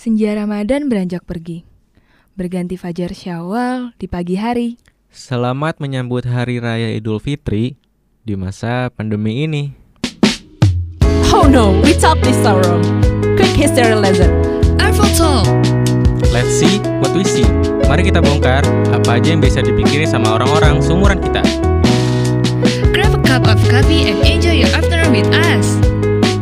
Senja 0.00 0.32
Ramadan 0.32 0.88
beranjak 0.88 1.28
pergi. 1.28 1.60
Berganti 2.32 2.80
fajar 2.80 3.12
Syawal 3.12 3.92
di 4.00 4.08
pagi 4.08 4.40
hari. 4.40 4.80
Selamat 5.12 5.76
menyambut 5.76 6.24
Hari 6.24 6.56
Raya 6.56 6.88
Idul 6.96 7.20
Fitri 7.20 7.76
di 8.24 8.32
masa 8.32 8.88
pandemi 8.88 9.44
ini. 9.44 9.76
Oh 11.36 11.44
no, 11.44 11.76
we 11.84 11.92
talk 12.00 12.16
this 12.24 12.32
sorrow. 12.40 12.80
Quick 13.36 13.52
history 13.52 13.92
lesson. 13.92 14.32
Artful 14.80 15.04
Talk. 15.12 15.44
Let's 16.32 16.48
see 16.48 16.80
what 17.04 17.12
we 17.12 17.20
see. 17.20 17.44
Mari 17.84 18.08
kita 18.08 18.24
bongkar 18.24 18.64
apa 18.96 19.20
aja 19.20 19.36
yang 19.36 19.44
bisa 19.44 19.60
dipikirin 19.60 20.08
sama 20.08 20.40
orang-orang 20.40 20.80
seumuran 20.80 21.20
kita. 21.20 21.44
Grab 22.96 23.12
a 23.12 23.20
cup 23.20 23.44
of 23.44 23.60
coffee 23.68 24.08
and 24.08 24.24
enjoy 24.24 24.64
your 24.64 24.72
afternoon 24.72 25.12
with 25.12 25.28
us. 25.44 25.76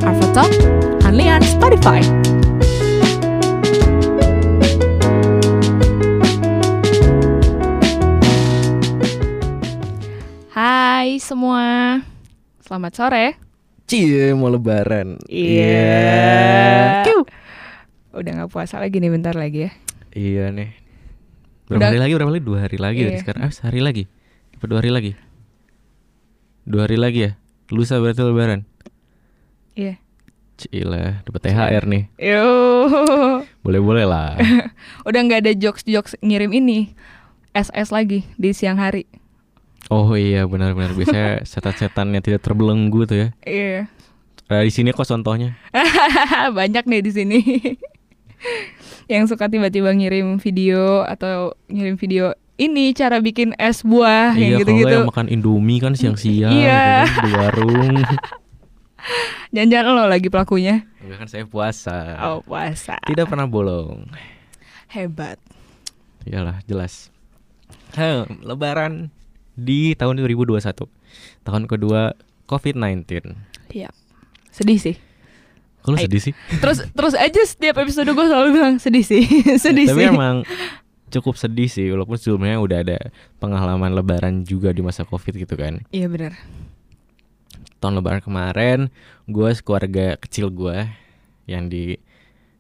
Arvo 0.07 0.31
Talk, 0.31 0.55
only 1.03 1.27
on 1.27 1.43
Spotify. 1.43 2.07
Hai 11.19 11.27
semua. 11.27 11.99
Selamat 12.63 12.95
sore. 12.95 13.35
Cie, 13.91 14.39
mau 14.39 14.47
lebaran. 14.47 15.19
Iya. 15.27 17.03
Kiu. 17.03 17.27
Udah 18.15 18.31
nggak 18.39 18.55
puasa 18.55 18.79
lagi 18.79 19.03
nih 19.03 19.11
bentar 19.11 19.35
lagi 19.35 19.67
ya. 19.67 19.71
Iya 20.15 20.55
nih. 20.55 20.79
Berapa 21.67 21.75
Udah- 21.75 21.89
hari 21.91 21.99
lagi? 21.99 22.13
Berapa 22.15 22.31
lagi? 22.31 22.45
Dua 22.47 22.59
hari 22.63 22.79
lagi 22.79 23.01
dari 23.03 23.17
Iya. 23.19 23.23
sekarang. 23.27 23.41
Ah, 23.43 23.51
sehari 23.51 23.83
lagi. 23.83 24.07
Apa 24.55 24.65
dua 24.71 24.79
hari 24.79 24.95
lagi? 24.95 25.13
Dua 26.63 26.87
hari 26.87 26.95
lagi 26.95 27.19
ya? 27.27 27.33
Lusa 27.75 27.99
berarti 27.99 28.23
lebaran. 28.23 28.63
Iya. 29.75 29.99
Cila, 30.55 31.27
dapat 31.27 31.41
THR 31.43 31.83
nih. 31.91 32.03
Yo. 32.15 32.47
Boleh-boleh 33.67 34.07
lah. 34.07 34.39
Udah 35.11 35.19
nggak 35.19 35.51
ada 35.51 35.53
jokes-jokes 35.59 36.15
ngirim 36.23 36.55
ini. 36.55 36.95
SS 37.59 37.91
lagi 37.91 38.23
di 38.39 38.55
siang 38.55 38.79
hari. 38.79 39.27
Oh 39.89 40.13
iya 40.17 40.45
benar-benar 40.45 40.93
biasanya 40.93 41.41
setan-setan 41.51 42.13
yang 42.13 42.21
tidak 42.25 42.45
terbelenggu 42.45 43.09
tuh 43.09 43.17
ya. 43.17 43.29
Iya. 43.45 43.89
Nah, 44.49 44.65
di 44.65 44.73
sini 44.73 44.93
kok 44.93 45.05
contohnya. 45.05 45.57
Banyak 46.59 46.85
nih 46.89 47.01
di 47.05 47.13
sini. 47.13 47.39
yang 49.13 49.25
suka 49.25 49.49
tiba-tiba 49.49 49.93
ngirim 49.93 50.37
video 50.37 51.05
atau 51.05 51.57
ngirim 51.73 51.97
video 51.97 52.37
ini 52.61 52.93
cara 52.93 53.23
bikin 53.23 53.57
es 53.57 53.81
buah 53.87 54.35
yang 54.37 54.37
iya, 54.37 54.49
nggak 54.59 54.61
gitu-gitu. 54.67 54.95
yang 54.99 55.09
makan 55.09 55.29
Indomie 55.31 55.79
kan 55.81 55.95
siang-siang 55.95 56.53
Iya. 56.53 57.07
gitu 57.07 57.13
kan, 57.17 57.25
di 57.25 57.33
warung. 57.33 57.95
Jangan-jangan 59.55 59.93
lo 59.95 60.05
lagi 60.11 60.29
pelakunya. 60.29 60.85
Enggak 61.01 61.19
kan 61.25 61.29
saya 61.31 61.45
puasa. 61.49 61.97
Oh, 62.29 62.39
puasa. 62.45 63.01
Tidak 63.09 63.25
pernah 63.25 63.49
bolong. 63.49 64.05
Hebat. 64.93 65.41
Iyalah, 66.29 66.61
jelas. 66.69 67.09
Heh, 67.97 68.29
lebaran 68.45 69.09
di 69.59 69.99
tahun 69.99 70.23
2021. 70.23 70.63
Tahun 71.43 71.63
kedua 71.67 72.15
COVID-19. 72.47 73.35
Iya. 73.75 73.91
Sedih 74.55 74.79
sih. 74.79 74.95
Kalau 75.83 75.99
sedih 75.99 76.23
sih. 76.23 76.35
Terus 76.63 76.87
terus 76.95 77.15
aja 77.19 77.43
setiap 77.43 77.83
episode 77.83 78.07
gue 78.07 78.27
selalu 78.31 78.49
bilang 78.55 78.79
sedih 78.79 79.03
sih. 79.03 79.27
sedih 79.65 79.91
Tapi 79.91 80.03
sih. 80.07 80.09
emang 80.09 80.47
cukup 81.09 81.35
sedih 81.35 81.67
sih 81.67 81.89
walaupun 81.89 82.21
sebelumnya 82.21 82.61
udah 82.61 82.79
ada 82.85 82.99
pengalaman 83.41 83.97
lebaran 83.97 84.45
juga 84.45 84.71
di 84.71 84.85
masa 84.85 85.03
Covid 85.03 85.35
gitu 85.35 85.59
kan. 85.59 85.83
Iya 85.91 86.07
benar. 86.07 86.39
tahun 87.79 88.03
lebaran 88.03 88.19
kemarin 88.19 88.79
gue 89.31 89.51
keluarga 89.63 90.19
kecil 90.19 90.51
gue 90.51 90.83
yang 91.47 91.71
di 91.71 91.95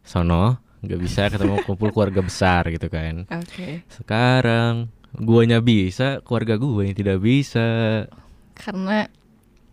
sono 0.06 0.62
nggak 0.78 1.00
bisa 1.02 1.26
ketemu 1.26 1.58
kumpul 1.66 1.90
keluarga 1.90 2.22
besar 2.22 2.70
gitu 2.70 2.86
kan 2.86 3.26
Oke. 3.26 3.82
sekarang 3.90 4.86
guanya 5.14 5.58
bisa 5.58 6.20
keluarga 6.20 6.54
gue 6.54 6.82
yang 6.84 6.94
tidak 6.94 7.18
bisa 7.18 8.04
Karena 8.52 9.06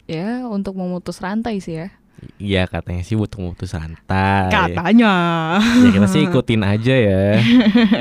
ya 0.05 0.45
untuk 0.45 0.75
memutus 0.75 1.17
rantai 1.17 1.57
sih 1.57 1.75
ya. 1.75 1.89
Iya 2.37 2.65
katanya 2.65 3.01
sih 3.01 3.13
butuh 3.13 3.37
memutus 3.37 3.71
rantai 3.71 4.47
Katanya. 4.47 5.13
ya 5.59 5.89
kita 5.91 6.07
sih 6.07 6.23
ikutin 6.23 6.61
aja 6.61 6.95
ya 6.95 7.37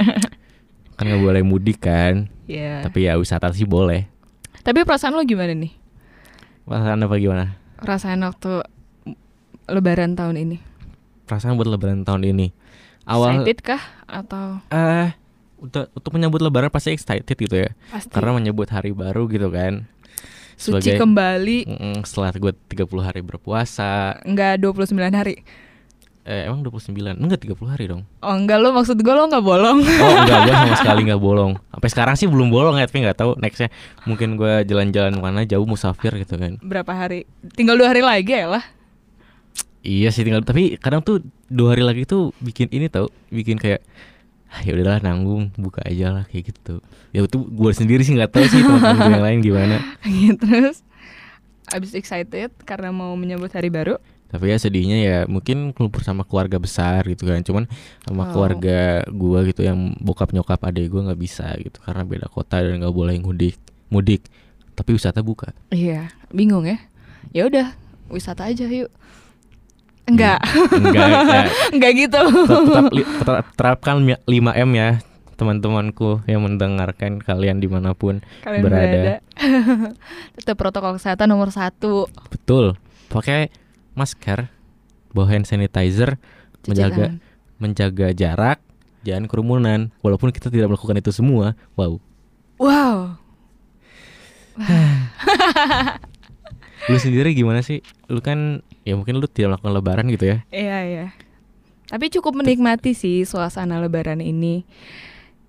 kan 0.97 1.05
nggak 1.05 1.21
boleh 1.21 1.43
mudik 1.43 1.83
kan 1.83 2.31
Iya. 2.45 2.85
tapi 2.85 3.05
ya 3.05 3.17
wisata 3.17 3.51
sih 3.51 3.65
boleh 3.65 4.07
Tapi 4.61 4.85
perasaan 4.85 5.13
lo 5.13 5.25
gimana 5.25 5.53
nih? 5.53 5.73
perasaan 6.63 7.01
apa 7.01 7.17
gimana 7.17 7.57
Perasaan 7.77 8.21
waktu 8.23 8.63
lebaran 9.67 10.15
tahun 10.15 10.37
ini? 10.39 10.57
perasaan 11.25 11.57
buat 11.57 11.67
lebaran 11.67 12.05
tahun 12.05 12.23
ini 12.29 12.53
awal 13.05 13.43
Excited 13.43 13.61
kah 13.67 13.83
atau 14.07 14.61
eh 14.69 15.11
untuk 15.11 15.24
untuk 15.69 16.11
menyambut 16.13 16.41
lebaran 16.41 16.69
pasti 16.69 16.93
excited 16.93 17.35
gitu 17.35 17.57
ya. 17.57 17.71
Pasti. 17.89 18.13
Karena 18.13 18.37
menyebut 18.37 18.69
hari 18.69 18.93
baru 18.93 19.25
gitu 19.27 19.49
kan. 19.49 19.89
Suci 20.55 20.95
kembali. 20.95 21.67
Mm, 21.67 21.99
setelah 22.07 22.31
gue 22.31 22.53
30 22.71 22.87
hari 23.03 23.21
berpuasa. 23.21 24.21
Enggak 24.23 24.61
29 24.61 24.95
hari? 25.11 25.37
eh, 26.25 26.49
emang 26.49 26.65
29 26.65 27.21
enggak 27.21 27.37
30 27.37 27.69
hari 27.69 27.85
dong. 27.85 28.01
Oh 28.25 28.33
enggak 28.33 28.57
lo 28.57 28.73
maksud 28.73 28.97
gue 28.97 29.13
lo 29.13 29.29
enggak 29.29 29.45
bolong. 29.45 29.85
oh 29.85 30.13
enggak 30.25 30.39
gue 30.49 30.55
sama 30.57 30.77
sekali 30.81 31.01
enggak 31.05 31.21
bolong. 31.21 31.53
Sampai 31.69 31.89
sekarang 31.93 32.15
sih 32.17 32.25
belum 32.25 32.49
bolong 32.49 32.81
ya 32.81 32.89
tapi 32.89 33.05
nggak 33.05 33.19
tahu. 33.21 33.37
Nextnya 33.37 33.69
mungkin 34.09 34.41
gue 34.41 34.65
jalan-jalan 34.65 35.13
mana 35.21 35.45
jauh 35.45 35.69
musafir 35.69 36.17
gitu 36.17 36.41
kan. 36.41 36.57
Berapa 36.65 36.97
hari? 36.97 37.29
Tinggal 37.53 37.77
dua 37.77 37.93
hari 37.93 38.01
lagi 38.01 38.33
ya 38.33 38.49
lah. 38.49 38.65
iya 39.85 40.09
sih 40.09 40.25
tinggal 40.25 40.41
tapi 40.41 40.81
kadang 40.81 41.05
tuh 41.05 41.21
dua 41.45 41.77
hari 41.77 41.85
lagi 41.85 42.09
tuh 42.09 42.33
bikin 42.41 42.73
ini 42.73 42.89
tau 42.89 43.13
bikin 43.29 43.61
kayak 43.61 43.85
ya 44.61 44.73
udahlah 44.73 45.01
nanggung 45.01 45.51
buka 45.55 45.83
aja 45.83 46.13
lah 46.13 46.25
kayak 46.25 46.53
gitu 46.53 46.79
ya 47.11 47.21
itu 47.21 47.39
gue 47.41 47.71
sendiri 47.73 48.01
sih 48.01 48.13
nggak 48.13 48.31
tahu 48.31 48.45
sih 48.45 48.61
teman-teman 48.61 48.95
gue 48.97 49.11
yang 49.11 49.25
lain 49.25 49.39
gimana 49.41 49.77
Terus 50.41 50.85
abis 51.67 51.93
excited 51.93 52.53
karena 52.61 52.91
mau 52.91 53.15
menyambut 53.15 53.49
hari 53.49 53.67
baru. 53.69 53.97
tapi 54.27 54.51
ya 54.51 54.59
sedihnya 54.59 54.99
ya 54.99 55.19
mungkin 55.25 55.71
kumpul 55.71 56.03
sama 56.03 56.23
keluarga 56.23 56.59
besar 56.59 57.07
gitu 57.07 57.23
kan 57.25 57.39
cuman 57.41 57.71
sama 58.03 58.27
Oh. 58.27 58.31
keluarga 58.31 58.79
gua 59.09 59.43
gitu 59.43 59.63
yang 59.63 59.95
bokap 59.97 60.31
nyokap 60.31 60.59
adek 60.61 60.91
gua 60.91 61.07
nggak 61.07 61.21
bisa 61.21 61.55
gitu 61.57 61.79
karena 61.81 62.03
beda 62.03 62.27
kota 62.27 62.59
dan 62.59 62.83
nggak 62.83 62.91
boleh 62.91 63.15
mudik 63.17 63.55
mudik 63.89 64.27
tapi 64.75 64.91
wisata 64.91 65.23
buka 65.23 65.55
Iya, 65.71 66.11
bingung 66.29 66.67
ya. 66.67 66.83
Ya 67.31 67.47
udah, 67.47 67.79
wisata 68.07 68.51
aja 68.51 68.67
yuk. 68.67 68.91
Enggak, 70.05 70.37
enggak 70.71 71.07
ya, 71.09 71.43
enggak 71.75 71.93
gitu. 71.97 72.21
tetap, 73.19 73.45
terapkan 73.57 73.97
5 74.05 74.21
m 74.53 74.71
ya 74.71 75.01
teman-temanku 75.35 76.23
yang 76.25 76.41
mendengarkan 76.41 77.19
kalian 77.19 77.59
di 77.59 77.67
mana 77.67 77.91
pun 77.91 78.21
Kalian 78.41 78.63
berada. 78.63 78.87
berada. 78.87 79.15
Tetap 80.39 80.55
protokol 80.55 80.95
kesehatan 80.95 81.27
nomor 81.27 81.51
satu. 81.51 82.07
betul 82.29 82.77
pakai 83.09 83.51
masker 83.93 84.47
bawa 85.11 85.27
hand 85.27 85.45
sanitizer 85.45 86.21
Cuci 86.61 86.69
menjaga 86.69 87.05
tangan. 87.09 87.19
menjaga 87.57 88.07
jarak 88.13 88.59
jangan 89.03 89.25
kerumunan 89.25 89.81
walaupun 90.01 90.31
kita 90.31 90.49
tidak 90.49 90.69
melakukan 90.69 90.99
itu 90.99 91.11
semua 91.11 91.55
wow 91.75 91.97
Wow. 92.55 93.19
Lu 96.89 96.97
sendiri 97.01 97.33
gimana 97.33 97.65
sih? 97.65 97.81
Lu 98.13 98.21
kan 98.21 98.61
ya 98.85 98.95
mungkin 98.97 99.17
lu 99.21 99.27
tidak 99.27 99.57
melakukan 99.57 99.75
lebaran 99.75 100.07
gitu 100.13 100.25
ya. 100.29 100.39
Iya 100.53 100.79
iya. 100.85 101.07
Tapi 101.89 102.09
cukup 102.13 102.41
menikmati 102.41 102.97
sih 102.97 103.29
suasana 103.29 103.77
Lebaran 103.79 104.25
ini 104.25 104.65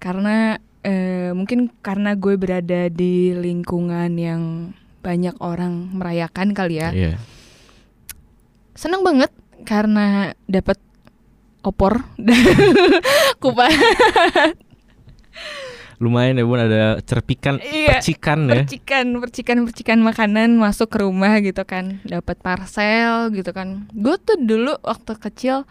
karena 0.04 0.60
eh, 0.84 1.32
mungkin 1.32 1.72
karena 1.80 2.14
gue 2.14 2.36
berada 2.36 2.92
di 2.92 3.32
lingkungan 3.34 4.12
yang 4.20 4.72
banyak 5.00 5.36
orang 5.40 5.96
merayakan 5.96 6.52
kali 6.52 6.84
ya. 6.84 6.90
Iya. 6.92 7.16
Seneng 8.76 9.02
banget 9.02 9.32
karena 9.64 10.36
dapat 10.46 10.78
opor 11.66 12.06
dan 12.26 12.38
kupat 13.42 13.74
Lumayan 15.98 16.36
ya 16.36 16.44
Bun 16.44 16.58
ada 16.58 17.00
cerpikan 17.02 17.56
Iya, 17.58 17.98
percikan 17.98 18.40
ya. 18.46 18.62
percikan 18.62 19.06
percikan 19.18 19.58
percikan 19.64 19.98
makanan 20.00 20.56
masuk 20.56 20.88
ke 20.88 20.98
rumah 21.00 21.40
gitu 21.40 21.64
kan. 21.64 22.04
Dapat 22.04 22.36
parcel 22.38 23.32
gitu 23.32 23.50
kan. 23.50 23.88
Gue 23.90 24.16
tuh 24.18 24.36
dulu 24.36 24.76
waktu 24.82 25.12
kecil 25.18 25.64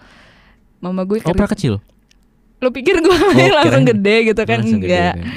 mama 0.78 1.02
gue 1.02 1.20
Oh, 1.20 1.30
kerja- 1.30 1.50
kecil. 1.50 1.74
lo 2.56 2.68
pikir 2.70 2.96
gue 2.98 3.12
Oh, 3.12 3.52
langsung 3.58 3.84
gede 3.84 4.16
gitu 4.26 4.42
kan? 4.42 4.60
Gede 4.60 4.72
enggak. 4.74 5.14
kan. 5.14 5.28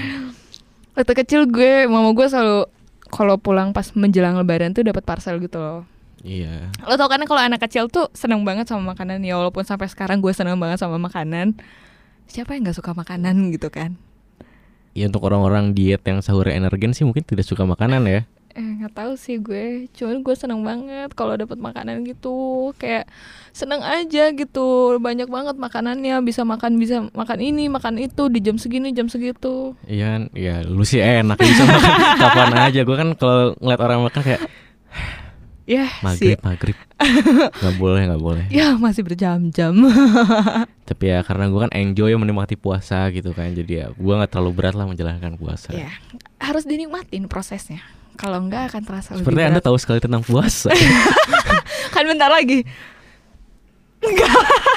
waktu 0.95 1.13
kecil 1.17 1.41
gue 1.45 1.85
mama 1.85 2.11
gue 2.11 2.25
selalu 2.25 2.71
kalau 3.07 3.35
pulang 3.35 3.69
pas 3.69 3.91
menjelang 3.93 4.35
lebaran 4.35 4.71
tuh 4.71 4.81
dapat 4.81 5.03
parcel 5.03 5.35
gitu 5.37 5.55
loh. 5.55 5.83
Iya. 6.19 6.71
lo 6.81 6.95
tau 6.95 7.05
kan 7.05 7.21
kalau 7.21 7.37
anak 7.39 7.61
kecil 7.61 7.87
tuh 7.87 8.09
seneng 8.11 8.41
banget 8.41 8.65
sama 8.65 8.91
makanan 8.91 9.19
ya 9.19 9.35
walaupun 9.35 9.61
sampai 9.61 9.85
sekarang 9.85 10.17
gue 10.17 10.31
seneng 10.31 10.55
banget 10.55 10.79
sama 10.79 10.95
makanan. 10.97 11.59
Siapa 12.25 12.51
yang 12.51 12.63
nggak 12.63 12.75
suka 12.75 12.91
makanan 12.91 13.51
gitu 13.51 13.67
kan 13.67 13.95
Ya 14.97 15.05
untuk 15.05 15.21
orang-orang 15.23 15.77
diet 15.77 16.01
yang 16.01 16.25
sahurnya 16.25 16.57
energen 16.57 16.89
sih 16.89 17.05
mungkin 17.05 17.21
tidak 17.21 17.45
suka 17.45 17.61
makanan 17.63 18.01
ya. 18.09 18.25
eh 18.51 18.65
nggak 18.81 18.97
tahu 18.97 19.13
sih 19.13 19.37
gue. 19.37 19.85
Cuman 19.93 20.25
gue 20.25 20.33
seneng 20.33 20.65
banget 20.65 21.13
kalau 21.13 21.37
dapat 21.37 21.61
makanan 21.61 22.01
gitu. 22.01 22.73
Kayak 22.73 23.05
seneng 23.53 23.85
aja 23.85 24.33
gitu. 24.33 24.97
Banyak 24.97 25.29
banget 25.29 25.53
makanannya. 25.55 26.17
Bisa 26.25 26.41
makan 26.41 26.81
bisa 26.81 27.05
makan 27.13 27.37
ini 27.37 27.69
makan 27.69 28.01
itu 28.01 28.33
di 28.33 28.41
jam 28.41 28.57
segini 28.57 28.89
jam 28.89 29.13
segitu. 29.13 29.77
Iya 29.85 30.05
kan, 30.09 30.21
ya 30.33 30.65
lu 30.65 30.81
sih 30.81 30.97
enak 30.97 31.37
bisa 31.37 31.69
makan 31.69 31.91
kapan 32.25 32.51
aja. 32.57 32.81
Gue 32.81 32.97
kan 32.97 33.09
kalau 33.13 33.53
ngeliat 33.61 33.81
orang 33.85 33.99
makan 34.09 34.21
kayak 34.25 34.41
ya 35.67 35.91
maghrib 35.99 36.39
sih 36.39 36.45
maghrib, 36.47 36.77
nggak 37.59 37.75
boleh 37.75 38.01
nggak 38.07 38.23
boleh. 38.23 38.45
ya 38.47 38.79
masih 38.79 39.03
berjam-jam 39.03 39.75
Tapi 40.87 41.03
ya 41.11 41.19
karena 41.19 41.51
gue 41.51 41.59
kan 41.67 41.71
enjoy 41.75 42.15
menikmati 42.15 42.55
puasa 42.55 43.11
gitu 43.11 43.35
kan, 43.35 43.51
jadi 43.51 43.71
ya 43.75 43.85
gue 43.91 44.13
nggak 44.15 44.31
terlalu 44.31 44.51
berat 44.55 44.75
lah 44.79 44.87
menjalankan 44.87 45.35
puasa. 45.35 45.75
ya 45.75 45.91
harus 46.39 46.63
dinikmatin 46.63 47.27
prosesnya 47.27 47.83
kalau 48.15 48.39
enggak 48.39 48.71
akan 48.71 48.81
terasa 48.87 49.13
lebih 49.13 49.27
Seperti 49.27 49.41
anda 49.43 49.59
berat 49.59 49.67
tahu 49.67 49.77
sekali 49.77 49.99
tentang 49.99 50.23
puasa. 50.23 50.71
kan 51.93 52.03
bentar 52.07 52.31
lagi 52.31 52.63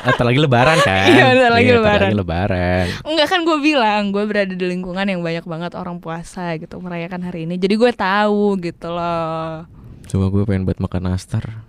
Atau 0.01 0.25
lagi 0.27 0.41
lebaran 0.41 0.81
kan? 0.81 1.07
Iya, 1.13 1.25
bentar 1.31 1.53
lagi 1.53 1.71
lebaran. 1.71 2.09
lagi 2.11 2.17
lebaran. 2.19 2.87
Enggak 3.07 3.29
kan 3.31 3.41
gue 3.47 3.59
bilang 3.63 4.03
gue 4.11 4.25
berada 4.27 4.51
di 4.51 4.67
lingkungan 4.67 5.07
yang 5.07 5.23
banyak 5.23 5.45
banget 5.47 5.73
orang 5.79 6.03
puasa 6.03 6.59
gitu 6.59 6.83
merayakan 6.83 7.23
hari 7.23 7.47
ini 7.47 7.55
jadi 7.55 7.79
gue 7.79 7.93
tahu 7.95 8.59
gitu 8.59 8.91
loh 8.91 9.69
Coba 10.11 10.27
gue 10.27 10.43
pengen 10.43 10.67
buat 10.67 10.83
makan 10.83 11.15
nastar. 11.15 11.63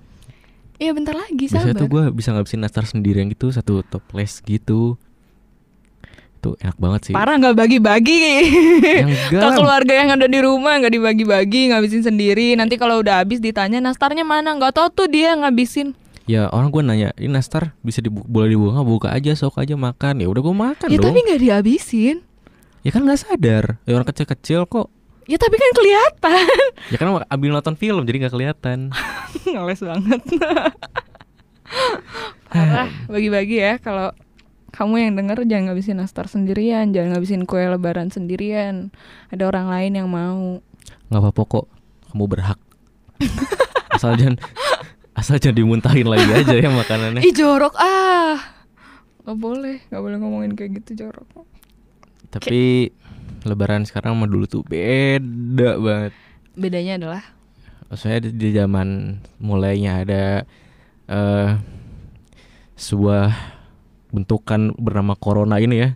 Iya 0.82 0.98
bentar 0.98 1.14
lagi 1.14 1.46
Biasanya 1.46 1.78
sabar 1.78 1.82
tuh 1.86 1.90
gue 1.94 2.04
bisa 2.10 2.34
ngabisin 2.34 2.58
nastar 2.66 2.90
sendirian 2.90 3.30
gitu, 3.30 3.54
satu 3.54 3.86
toples 3.86 4.42
gitu. 4.42 4.98
Itu 6.42 6.58
enak 6.58 6.74
banget 6.82 7.02
sih. 7.06 7.14
Parah 7.14 7.38
nggak 7.38 7.54
bagi-bagi 7.54 8.18
Ya 8.98 9.06
Ke 9.30 9.62
keluarga 9.62 9.94
yang 9.94 10.10
ada 10.18 10.26
di 10.26 10.42
rumah 10.42 10.82
nggak 10.82 10.90
dibagi-bagi 10.90 11.70
ngabisin 11.70 12.02
sendiri 12.02 12.58
Nanti 12.58 12.82
kalau 12.82 13.06
udah 13.06 13.22
habis 13.22 13.38
ditanya 13.38 13.78
nastarnya 13.78 14.26
mana 14.26 14.58
nggak 14.58 14.74
tahu 14.74 14.90
tuh 14.90 15.06
dia 15.06 15.38
ngabisin 15.38 15.94
Ya 16.26 16.50
orang 16.50 16.74
gue 16.74 16.82
nanya, 16.82 17.10
ini 17.22 17.30
nastar 17.30 17.78
bisa 17.86 18.02
dibu 18.02 18.26
boleh 18.26 18.58
dibuka 18.58 18.82
nggak? 18.82 18.88
Buka 18.90 19.08
aja, 19.14 19.38
sok 19.38 19.62
aja 19.62 19.78
makan. 19.78 20.22
Ya 20.22 20.28
udah 20.34 20.42
gue 20.42 20.56
makan 20.58 20.88
Ya 20.90 20.98
dong. 20.98 21.14
tapi 21.14 21.20
nggak 21.30 21.42
dihabisin 21.46 22.26
Ya 22.82 22.90
kan 22.90 23.06
nggak 23.06 23.22
sadar. 23.22 23.78
Ya 23.86 23.94
orang 23.94 24.10
kecil-kecil 24.10 24.66
kok. 24.66 24.90
Ya 25.26 25.38
tapi 25.38 25.54
kan 25.54 25.72
kelihatan 25.74 26.46
Ya 26.90 26.98
kan 26.98 27.08
ambil 27.30 27.50
nonton 27.54 27.78
film 27.78 28.02
jadi 28.04 28.26
nggak 28.26 28.34
kelihatan. 28.34 28.90
Ngeles 29.46 29.82
banget 29.82 30.22
Parah 32.52 32.90
bagi-bagi 33.08 33.58
ya 33.58 33.80
kalau 33.80 34.12
kamu 34.72 34.96
yang 34.98 35.14
denger 35.16 35.44
jangan 35.46 35.72
ngabisin 35.72 36.00
nastar 36.00 36.26
sendirian 36.26 36.92
Jangan 36.92 37.16
ngabisin 37.16 37.44
kue 37.44 37.60
lebaran 37.60 38.08
sendirian 38.08 38.92
Ada 39.28 39.48
orang 39.48 39.68
lain 39.68 39.92
yang 39.94 40.08
mau 40.08 40.60
Nggak 41.12 41.22
apa-apa 41.22 41.42
kok. 41.44 41.66
Kamu 42.12 42.26
berhak. 42.28 42.60
asal 43.92 44.16
jangan 44.16 44.40
asal 45.14 45.38
jangan 45.38 45.60
dimuntahin 45.60 46.08
lagi 46.08 46.26
aja 46.34 46.56
ya 46.56 46.72
makanannya. 46.72 47.22
Ih 47.22 47.32
jorok 47.32 47.76
ah 47.78 48.40
Gak 49.22 49.38
boleh, 49.38 49.86
gak 49.88 50.02
boleh 50.02 50.18
ngomongin 50.18 50.58
kayak 50.58 50.82
gitu 50.82 51.06
jorok 51.06 51.46
Tapi 52.34 52.90
lebaran 53.46 53.84
sekarang 53.88 54.16
sama 54.18 54.26
dulu 54.30 54.46
tuh 54.46 54.62
beda 54.66 55.78
banget. 55.78 56.14
Bedanya 56.54 56.94
adalah 57.00 57.24
Maksudnya 57.92 58.24
di, 58.24 58.30
di 58.32 58.50
zaman 58.56 59.20
mulainya 59.44 60.00
ada 60.04 60.24
eh 61.12 61.50
sebuah 62.76 63.30
bentukan 64.12 64.74
bernama 64.76 65.14
corona 65.16 65.60
ini 65.60 65.76
ya. 65.80 65.90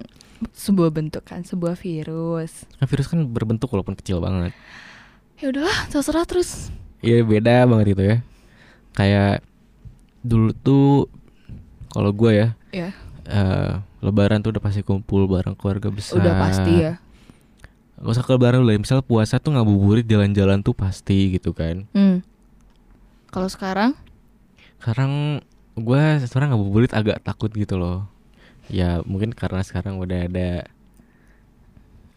sebuah 0.51 0.91
bentukan, 0.91 1.41
sebuah 1.41 1.79
virus 1.79 2.67
Kan 2.77 2.85
virus 2.85 3.07
kan 3.07 3.23
berbentuk 3.25 3.71
walaupun 3.71 3.95
kecil 3.95 4.19
banget. 4.19 4.51
Ya 5.39 5.49
udahlah, 5.49 5.87
terserah 5.89 6.27
terus 6.27 6.69
Iya 6.99 7.23
beda 7.23 7.65
banget 7.65 7.87
itu 7.95 8.03
ya. 8.03 8.17
Kayak 8.93 9.43
dulu 10.21 10.51
tuh 10.53 11.07
kalau 11.89 12.11
gue 12.11 12.31
ya 12.35 12.47
Ya, 12.75 12.91
eh 13.25 13.71
lebaran 14.03 14.43
tuh 14.43 14.51
udah 14.51 14.61
pasti 14.61 14.83
kumpul 14.83 15.25
bareng 15.31 15.55
keluarga 15.55 15.87
besar. 15.89 16.19
udah 16.19 16.33
pasti 16.37 16.73
ya 16.83 16.93
Gak 17.95 18.11
usah 18.11 18.23
ke 18.23 18.31
lebaran 18.31 18.59
dulu 18.59 18.71
ya. 18.71 18.79
Misal 18.79 18.99
puasa 19.01 19.39
tuh 19.39 19.55
ngabuburit 19.55 20.03
jalan-jalan 20.03 20.59
tuh 20.59 20.75
pasti 20.75 21.33
gitu 21.33 21.51
kan. 21.51 21.87
hmm. 21.91 22.19
Kalau 23.29 23.47
sekarang 23.47 23.91
Sekarang 24.79 25.41
gue 25.75 26.03
sekarang 26.23 26.53
ngabuburit 26.53 26.91
agak 26.91 27.19
takut 27.19 27.49
gitu 27.49 27.75
loh. 27.75 28.05
Ya 28.67 28.99
mungkin 29.03 29.31
karena 29.31 29.61
sekarang 29.61 29.97
udah 29.97 30.25
ada 30.25 30.49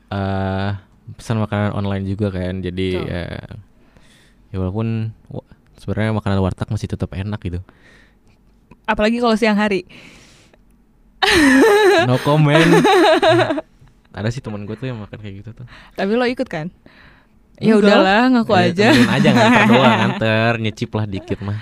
eh 0.09 0.71
pesan 1.15 1.39
makanan 1.39 1.73
online 1.73 2.05
juga 2.05 2.29
kan. 2.29 2.61
Jadi 2.61 2.89
Betul. 2.95 3.09
ya 3.09 3.23
ya 4.49 4.57
walaupun 4.57 5.13
wa- 5.29 5.49
sebenarnya 5.77 6.13
makanan 6.13 6.41
warteg 6.41 6.69
masih 6.69 6.89
tetap 6.89 7.13
enak 7.13 7.41
gitu. 7.41 7.61
Apalagi 8.85 9.21
kalau 9.21 9.37
siang 9.37 9.57
hari 9.57 9.85
No 12.05 12.17
comment. 12.23 12.63
ada 14.21 14.31
sih 14.31 14.41
teman 14.41 14.63
gue 14.65 14.75
tuh 14.75 14.87
yang 14.87 14.99
makan 14.99 15.19
kayak 15.19 15.35
gitu 15.41 15.51
tuh. 15.55 15.67
Tapi 15.95 16.13
lo 16.15 16.25
ikut 16.25 16.49
kan? 16.49 16.69
Ya 17.59 17.75
Enggak. 17.75 17.91
udahlah, 17.91 18.23
ngaku 18.31 18.53
Ya, 18.55 18.63
aja 18.71 18.89
aja 19.19 19.29
nganter 19.35 19.65
doang 19.75 19.95
nganter 19.99 20.53
nyicip 20.63 20.91
lah 20.95 21.07
dikit 21.07 21.39
mah. 21.43 21.59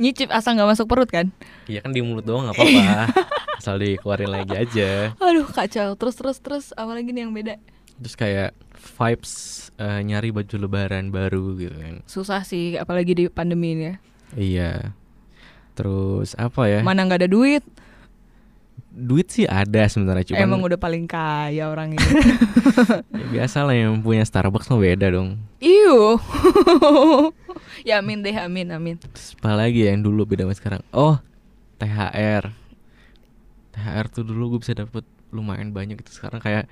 Nyicip 0.00 0.32
asal 0.32 0.56
nggak 0.56 0.70
masuk 0.72 0.86
perut 0.88 1.08
kan? 1.08 1.28
Iya 1.68 1.84
kan 1.84 1.92
di 1.92 2.00
mulut 2.00 2.24
doang 2.24 2.48
nggak 2.48 2.56
apa-apa. 2.56 3.04
Asal 3.60 3.76
dikeluarin 3.76 4.32
lagi 4.32 4.56
aja. 4.56 5.12
Aduh 5.20 5.44
kacau, 5.44 5.92
terus 5.92 6.16
terus 6.16 6.40
terus 6.40 6.64
apalagi 6.72 7.12
nih 7.12 7.28
yang 7.28 7.36
beda 7.36 7.60
Terus 8.00 8.16
kayak 8.16 8.56
vibes 8.96 9.32
eh, 9.76 10.00
nyari 10.00 10.32
baju 10.32 10.56
lebaran 10.56 11.12
baru 11.12 11.60
gitu 11.60 11.76
kan. 11.76 12.00
Susah 12.08 12.40
sih, 12.40 12.80
apalagi 12.80 13.12
di 13.12 13.24
pandemi 13.28 13.76
ini 13.76 13.84
ya 13.84 13.94
Iya. 14.32 14.72
Terus 15.76 16.32
apa 16.40 16.72
ya? 16.72 16.80
Mana 16.80 17.04
nggak 17.04 17.20
ada 17.20 17.28
duit, 17.28 17.60
Duit 18.90 19.30
sih 19.30 19.46
ada 19.46 19.86
sebenarnya 19.86 20.34
cuman 20.34 20.42
emang 20.42 20.60
udah 20.66 20.74
paling 20.74 21.06
kaya 21.06 21.70
orang 21.70 21.94
ini 21.94 22.02
ya 23.22 23.26
biasa 23.30 23.62
lah 23.62 23.74
yang 23.78 24.02
punya 24.02 24.26
Starbucks 24.26 24.66
mah 24.66 24.82
beda 24.82 25.14
dong. 25.14 25.38
Iu 25.62 26.18
Ya 27.88 28.02
amin 28.02 28.20
deh, 28.20 28.34
amin, 28.34 28.68
amin 28.74 28.98
Terus 28.98 29.38
apa 29.38 29.54
lagi 29.56 29.86
ya 29.86 29.94
yang 29.94 30.02
dulu 30.02 30.26
beda 30.26 30.44
sama 30.44 30.54
sekarang? 30.58 30.82
Oh, 30.90 31.16
THR. 31.78 32.50
THR 33.72 34.06
tuh 34.10 34.26
dulu 34.26 34.56
gue 34.56 34.60
bisa 34.66 34.74
dapet 34.74 35.06
lumayan 35.30 35.70
banyak 35.70 36.02
gitu 36.02 36.18
sekarang 36.18 36.42
kayak 36.42 36.66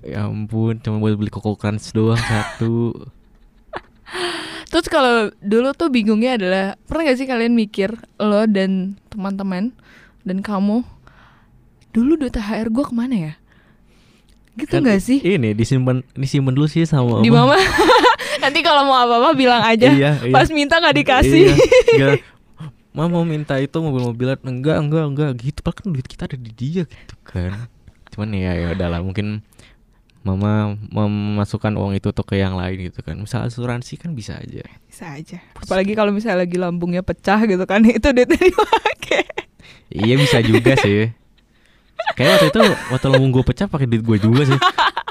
ya 0.00 0.24
ampun 0.24 0.80
cuma 0.80 0.96
buat 1.02 1.18
beli 1.18 1.28
Coco 1.28 1.58
Crunch 1.58 1.92
doang 1.92 2.16
satu. 2.16 2.94
Terus 4.70 4.86
kalau 4.86 5.34
dulu 5.42 5.74
tuh 5.74 5.90
bingungnya 5.90 6.38
adalah 6.38 6.78
pernah 6.86 7.10
gak 7.10 7.18
sih 7.18 7.26
kalian 7.26 7.58
mikir 7.58 7.90
lo 8.22 8.46
dan 8.46 8.94
teman-teman 9.10 9.74
dan 10.22 10.38
kamu 10.40 10.86
dulu 11.90 12.18
duit 12.18 12.32
THR 12.34 12.68
gue 12.70 12.84
ke 12.86 12.94
mana 12.94 13.16
ya? 13.16 13.32
Gitu 14.58 14.70
Kan 14.70 14.82
gak 14.82 15.00
sih? 15.02 15.18
Ini 15.22 15.54
disimpan 15.54 16.02
disimpan 16.18 16.52
dulu 16.52 16.66
sih 16.66 16.82
sama 16.84 17.22
Di 17.22 17.30
mama 17.30 17.54
Nanti 18.42 18.64
kalau 18.64 18.88
mau 18.88 18.96
apa-apa 18.96 19.36
bilang 19.36 19.60
aja. 19.60 19.92
Iya, 19.92 20.16
iya. 20.24 20.32
Pas 20.32 20.48
minta 20.48 20.80
nggak 20.80 20.96
dikasih. 20.96 21.52
Iya. 21.96 22.08
Mama 22.96 23.22
mau 23.22 23.24
minta 23.28 23.54
itu 23.62 23.78
mobil-mobilan 23.78 24.42
enggak 24.42 24.82
enggak 24.82 25.04
enggak 25.06 25.30
gitu 25.38 25.62
padahal 25.62 25.78
kan 25.78 25.88
duit 25.94 26.06
kita 26.10 26.26
ada 26.26 26.34
di 26.34 26.50
dia 26.50 26.82
gitu 26.82 27.14
kan. 27.22 27.70
Cuman 28.10 28.34
ya 28.34 28.56
ya 28.58 28.74
udahlah 28.74 28.98
mungkin 28.98 29.46
Mama 30.20 30.74
memasukkan 30.90 31.80
uang 31.80 31.96
itu 31.96 32.10
tuh 32.10 32.26
ke 32.26 32.40
yang 32.40 32.58
lain 32.58 32.90
gitu 32.90 33.04
kan. 33.04 33.14
Misal 33.20 33.46
asuransi 33.46 33.94
kan 33.94 34.16
bisa 34.16 34.40
aja. 34.40 34.66
Bisa 34.90 35.06
aja. 35.16 35.38
Apalagi 35.54 35.94
kalau 35.94 36.10
misalnya 36.10 36.42
lagi 36.42 36.58
lambungnya 36.58 37.04
pecah 37.04 37.38
gitu 37.46 37.62
kan 37.68 37.84
itu 38.00 38.08
duitnya 38.10 38.40
dipakai. 38.40 39.24
Iya 39.94 40.14
bisa 40.18 40.38
juga 40.42 40.74
sih. 40.80 41.19
Kayak 42.16 42.30
waktu 42.36 42.46
itu 42.50 42.62
waktu 42.92 43.06
lambung 43.10 43.30
gue 43.34 43.44
pecah 43.44 43.66
pakai 43.70 43.86
duit 43.86 44.02
gue 44.02 44.16
juga 44.18 44.42
sih. 44.48 44.58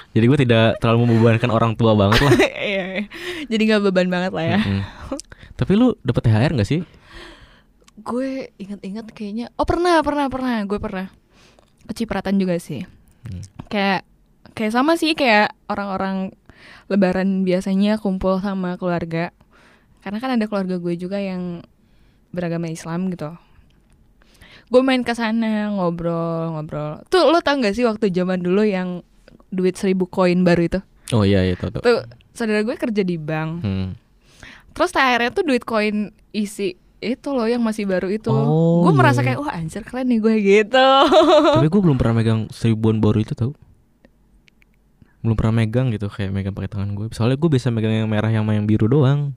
Jadi 0.10 0.26
gue 0.26 0.38
tidak 0.42 0.82
terlalu 0.82 1.06
membebankan 1.06 1.50
orang 1.54 1.72
tua 1.78 1.94
banget 1.94 2.20
lah. 2.26 2.34
Iya. 2.70 3.10
Jadi 3.50 3.62
nggak 3.66 3.82
beban 3.90 4.10
banget 4.14 4.32
lah 4.34 4.46
ya. 4.46 4.60
Mm-mm. 4.62 4.82
Tapi 5.60 5.72
lu 5.74 5.98
dapet 6.06 6.22
THR 6.30 6.54
gak 6.54 6.70
sih? 6.70 6.86
Gue 8.06 8.54
inget-inget 8.62 9.10
kayaknya. 9.10 9.50
Oh 9.58 9.66
pernah 9.66 10.06
pernah 10.06 10.30
pernah. 10.30 10.62
Gue 10.70 10.78
pernah. 10.78 11.10
Kecipratan 11.90 12.38
juga 12.38 12.62
sih. 12.62 12.86
Hmm. 13.26 13.44
Kayak 13.74 14.06
kayak 14.54 14.74
sama 14.76 14.96
sih 15.02 15.18
kayak 15.18 15.56
orang-orang 15.66 16.34
Lebaran 16.90 17.46
biasanya 17.46 17.98
kumpul 17.98 18.38
sama 18.42 18.78
keluarga. 18.78 19.34
Karena 20.06 20.18
kan 20.22 20.32
ada 20.38 20.46
keluarga 20.46 20.78
gue 20.78 20.94
juga 20.94 21.18
yang 21.18 21.66
beragama 22.30 22.70
Islam 22.70 23.10
gitu. 23.10 23.34
Gue 24.70 24.82
main 24.86 25.02
ke 25.02 25.14
sana 25.18 25.74
ngobrol-ngobrol. 25.74 27.02
Tuh 27.10 27.30
lo 27.30 27.42
tau 27.42 27.58
gak 27.58 27.74
sih 27.74 27.86
waktu 27.86 28.14
zaman 28.14 28.42
dulu 28.46 28.62
yang 28.62 29.02
duit 29.50 29.76
seribu 29.76 30.06
koin 30.06 30.46
baru 30.46 30.62
itu? 30.70 30.80
Oh 31.10 31.26
iya 31.26 31.42
iya 31.42 31.58
tau 31.58 31.74
tau. 31.74 31.82
Tuh 31.82 32.06
saudara 32.38 32.62
gue 32.62 32.78
kerja 32.78 33.02
di 33.02 33.18
bank. 33.18 33.66
Hmm. 33.66 33.98
Terus 34.78 34.94
THR-nya 34.94 35.34
tuh 35.34 35.44
duit 35.44 35.66
koin 35.66 36.14
isi 36.32 36.78
itu 37.02 37.30
loh 37.34 37.50
yang 37.50 37.66
masih 37.66 37.90
baru 37.90 38.14
itu. 38.14 38.30
Oh, 38.30 38.86
gue 38.86 38.94
iya, 38.94 39.00
merasa 39.00 39.20
iya. 39.26 39.34
kayak 39.34 39.40
wah 39.42 39.52
anjir 39.58 39.82
keren 39.82 40.06
nih 40.06 40.20
gue 40.22 40.36
gitu. 40.38 40.90
Tapi 41.58 41.68
gue 41.68 41.82
belum 41.82 41.98
pernah 41.98 42.22
megang 42.22 42.46
seribuan 42.54 43.02
baru 43.02 43.26
itu 43.26 43.34
tau. 43.34 43.54
belum 45.20 45.36
pernah 45.36 45.52
megang 45.52 45.92
gitu 45.92 46.08
kayak 46.08 46.32
megang 46.32 46.56
pakai 46.56 46.72
tangan 46.72 46.96
gue 46.96 47.12
soalnya 47.12 47.36
gue 47.36 47.52
bisa 47.52 47.68
megang 47.68 47.92
yang 47.92 48.08
merah 48.08 48.32
yang 48.32 48.48
yang 48.48 48.64
biru 48.64 48.88
doang 48.88 49.36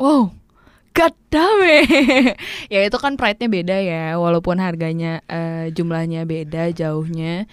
Wow, 0.00 0.32
god 0.90 1.14
damn 1.28 1.60
it. 1.62 1.86
ya 2.72 2.80
itu 2.82 2.96
kan 2.96 3.14
pride-nya 3.14 3.46
beda 3.46 3.76
ya, 3.76 4.04
walaupun 4.14 4.56
harganya 4.56 5.22
eh, 5.24 5.70
jumlahnya 5.70 6.24
beda 6.24 6.70
jauhnya. 6.70 7.46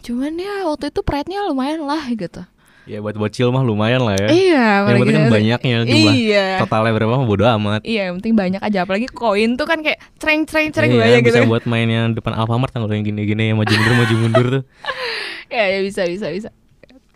Cuman 0.00 0.34
ya 0.34 0.64
waktu 0.64 0.88
itu 0.88 1.00
pride-nya 1.00 1.44
lumayan 1.44 1.82
lah 1.82 2.04
gitu. 2.08 2.44
ya 2.84 3.00
buat 3.00 3.16
bocil 3.16 3.48
mah 3.48 3.64
lumayan 3.64 4.04
lah 4.04 4.12
ya 4.12 4.28
Iya, 4.28 4.66
yang 4.84 5.00
penting 5.00 5.16
kan 5.16 5.32
banyaknya 5.32 5.76
jumlah 5.88 6.12
Iya. 6.12 6.46
totalnya 6.60 6.92
berapa 6.92 7.16
mah 7.16 7.24
bodo 7.24 7.48
amat 7.56 7.80
Iya, 7.80 8.12
yang 8.12 8.20
penting 8.20 8.36
banyak 8.36 8.60
aja 8.60 8.84
apalagi 8.84 9.08
koin 9.08 9.56
tuh 9.56 9.64
kan 9.64 9.80
kayak 9.80 10.04
cereng 10.20 10.44
cereng 10.44 10.68
cereng 10.68 10.92
Iya, 10.92 11.00
banyak 11.00 11.20
gitu. 11.24 11.32
bisa 11.32 11.48
buat 11.48 11.64
main 11.64 11.88
yang 11.88 12.12
depan 12.12 12.36
Alfamart 12.36 12.76
kalau 12.76 12.84
yang 12.92 13.00
gini-gini 13.00 13.48
yang 13.48 13.56
maju 13.56 13.72
mundur 13.72 13.94
maju 13.96 14.14
mundur 14.20 14.46
tuh 14.52 14.62
Ya, 15.48 15.64
ya 15.70 15.80
bisa 15.80 16.04
bisa 16.04 16.28
bisa. 16.28 16.52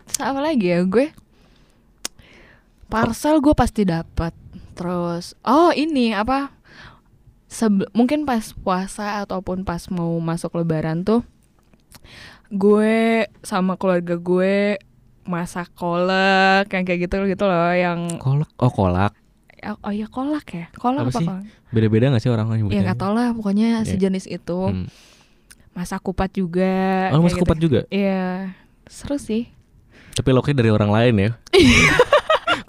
Terus 0.09 0.17
apa 0.17 0.41
lagi 0.41 0.73
ya 0.73 0.81
gue? 0.81 1.13
Parcel 2.89 3.37
gue 3.37 3.53
pasti 3.53 3.85
dapat. 3.85 4.33
Terus 4.79 5.35
oh 5.41 5.69
ini 5.69 6.15
apa? 6.15 6.55
Sebe- 7.45 7.89
mungkin 7.91 8.23
pas 8.23 8.53
puasa 8.53 9.19
ataupun 9.19 9.61
pas 9.61 9.81
mau 9.89 10.15
masuk 10.19 10.55
lebaran 10.55 11.01
tuh 11.01 11.25
gue 12.47 12.95
sama 13.41 13.73
keluarga 13.73 14.15
gue 14.15 14.77
masak 15.23 15.69
kolak 15.73 16.65
yang 16.67 16.81
kayak 16.83 16.99
gitu 17.03 17.17
gitu 17.27 17.43
loh 17.43 17.69
yang 17.69 18.05
kolak 18.17 18.49
oh 18.55 18.69
kolak 18.69 19.13
oh 19.81 19.91
ya 19.91 20.05
kolak 20.07 20.45
ya 20.47 20.65
kolak 20.73 21.03
Apa 21.03 21.11
apa, 21.11 21.19
sih? 21.19 21.27
beda-beda 21.69 22.09
gak 22.09 22.21
sih 22.21 22.29
orang 22.29 22.47
ya 22.47 22.55
nyebutnya 22.55 22.81
nggak 22.83 22.99
tau 22.99 23.13
lah 23.13 23.29
pokoknya 23.31 23.81
Iya. 23.81 23.87
sejenis 23.87 24.25
itu 24.25 24.59
Hmm. 24.63 24.85
masak 25.71 26.01
kupat 26.01 26.29
juga 26.31 27.09
oh 27.09 27.17
kayak 27.17 27.23
mas 27.23 27.33
gitu. 27.33 27.41
kupat 27.43 27.57
juga 27.59 27.79
Iya, 27.87 28.53
seru 28.85 29.17
sih. 29.17 29.49
tapi 30.13 30.29
loknya 30.31 30.57
dari 30.57 30.69
orang 30.69 30.89
lain 30.89 31.15
ya 31.19 31.29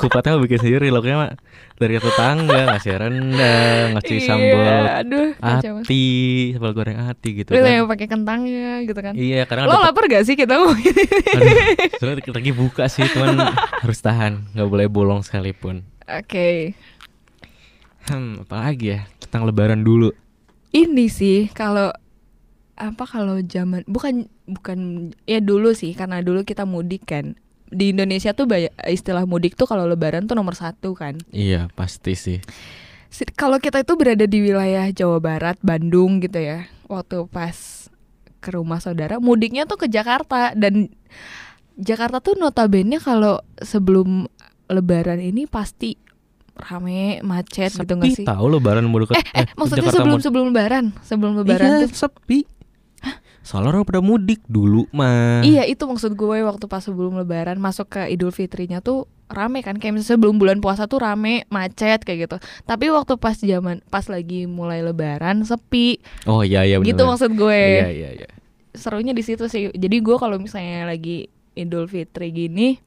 kupatnya 0.01 0.41
bikin 0.41 0.59
sendiri 0.59 0.89
loknya 0.89 1.15
mah 1.15 1.31
dari 1.77 1.97
tetangga 1.97 2.73
ngasih 2.73 2.93
rendang 2.97 3.87
ngasih 3.95 4.17
Iya, 4.17 4.25
sambal 4.25 4.83
aduh, 4.97 5.29
ati 5.37 6.05
sambal 6.53 6.73
goreng 6.73 6.99
ati 6.99 7.29
gitu 7.37 7.53
Itu 7.53 7.61
kan 7.61 7.71
yang 7.71 7.85
pakai 7.85 8.07
kentangnya 8.07 8.81
gitu 8.83 8.97
kan. 8.97 9.13
iya 9.13 9.45
kadang 9.45 9.65
Lo 9.65 9.77
lapar 9.77 10.05
gak 10.07 10.25
sih 10.25 10.35
kita? 10.35 10.57
Aduh, 10.57 10.73
sebenarnya 11.95 12.23
kita 12.23 12.37
lagi 12.37 12.53
buka 12.53 12.85
sih 12.87 13.05
cuman 13.07 13.53
harus 13.79 14.01
tahan 14.01 14.49
nggak 14.51 14.67
boleh 14.67 14.87
bolong 14.87 15.21
sekalipun 15.21 15.85
Oke. 16.07 16.73
hmm 18.07 18.43
apalagi 18.43 18.87
ya 18.91 19.01
tentang 19.21 19.45
lebaran 19.45 19.81
dulu 19.81 20.11
Ini 20.71 21.07
sih 21.07 21.51
kalau 21.51 21.91
apa 22.75 23.05
kalau 23.05 23.37
zaman 23.43 23.85
bukan 23.85 24.25
bukan 24.47 24.79
ya 25.25 25.37
dulu 25.39 25.71
sih 25.71 25.93
karena 25.93 26.19
dulu 26.19 26.43
kita 26.43 26.65
mudik 26.65 27.05
kan. 27.05 27.37
Di 27.71 27.91
Indonesia 27.91 28.31
tuh 28.31 28.51
istilah 28.85 29.25
mudik 29.25 29.55
tuh 29.55 29.65
kalau 29.65 29.87
lebaran 29.87 30.27
tuh 30.27 30.35
nomor 30.35 30.53
satu 30.53 30.93
kan. 30.93 31.15
iya 31.31 31.71
pasti 31.73 32.13
sih 32.13 32.39
Si- 33.07 33.27
Kalau 33.27 33.59
kita 33.59 33.81
itu 33.81 33.95
berada 33.95 34.23
di 34.23 34.39
wilayah 34.39 34.87
Jawa 34.89 35.19
Barat, 35.19 35.59
Bandung 35.61 36.19
gitu 36.19 36.39
ya. 36.39 36.71
Waktu 36.87 37.27
pas 37.27 37.91
ke 38.39 38.51
rumah 38.51 38.79
saudara, 38.79 39.19
mudiknya 39.19 39.67
tuh 39.67 39.77
ke 39.77 39.87
Jakarta 39.87 40.55
dan 40.55 40.95
Jakarta 41.75 42.21
tuh 42.21 42.35
notabene 42.35 42.97
kalau 42.97 43.43
sebelum 43.57 44.31
Lebaran 44.67 45.19
ini 45.19 45.51
pasti 45.51 45.99
rame 46.55 47.19
macet 47.21 47.75
gitu 47.75 47.99
nggak 47.99 48.13
sih? 48.13 48.23
sepi 48.23 48.29
tahu 48.29 48.47
lebaran 48.53 48.85
mau 48.85 49.01
dekat 49.01 49.19
Eh, 49.19 49.43
eh, 49.43 49.47
maksudnya 49.57 49.83
Jakarta 49.83 49.99
sebelum 49.99 50.19
sebelum 50.21 50.47
Lebaran, 50.51 50.85
sebelum 51.03 51.33
Lebaran 51.35 51.71
iya, 51.73 51.79
tuh. 51.83 51.91
sepi 51.99 52.39
soalnya 53.41 53.73
orang 53.73 53.89
pada 53.89 54.05
mudik 54.05 54.45
dulu 54.45 54.85
mah 54.93 55.41
Iya 55.41 55.65
itu 55.65 55.89
maksud 55.89 56.13
gue 56.13 56.45
waktu 56.45 56.65
pas 56.69 56.85
sebelum 56.85 57.17
Lebaran 57.17 57.57
masuk 57.57 57.97
ke 57.97 58.03
Idul 58.13 58.31
Fitrinya 58.37 58.85
tuh 58.85 59.09
rame 59.31 59.63
kan 59.63 59.79
kayak 59.79 59.97
misalnya 59.97 60.21
sebelum 60.21 60.37
bulan 60.37 60.59
puasa 60.59 60.91
tuh 60.91 61.01
rame 61.01 61.47
macet 61.49 62.03
kayak 62.03 62.29
gitu. 62.29 62.37
Tapi 62.67 62.91
waktu 62.91 63.15
pas 63.17 63.39
zaman 63.39 63.81
pas 63.89 64.05
lagi 64.11 64.45
mulai 64.45 64.85
Lebaran 64.85 65.47
sepi 65.47 66.03
oh 66.29 66.45
iya 66.45 66.67
iya 66.67 66.77
bener 66.83 66.93
gitu 66.93 67.03
maksud 67.09 67.31
gue. 67.33 67.63
iya 67.81 67.89
iya 67.89 68.11
iya 68.25 68.29
Serunya 68.71 69.11
di 69.11 69.23
situ 69.27 69.51
sih. 69.51 69.73
Jadi 69.75 69.97
gue 69.99 70.17
kalau 70.21 70.39
misalnya 70.39 70.87
lagi 70.87 71.27
Idul 71.59 71.91
Fitri 71.91 72.31
gini 72.31 72.79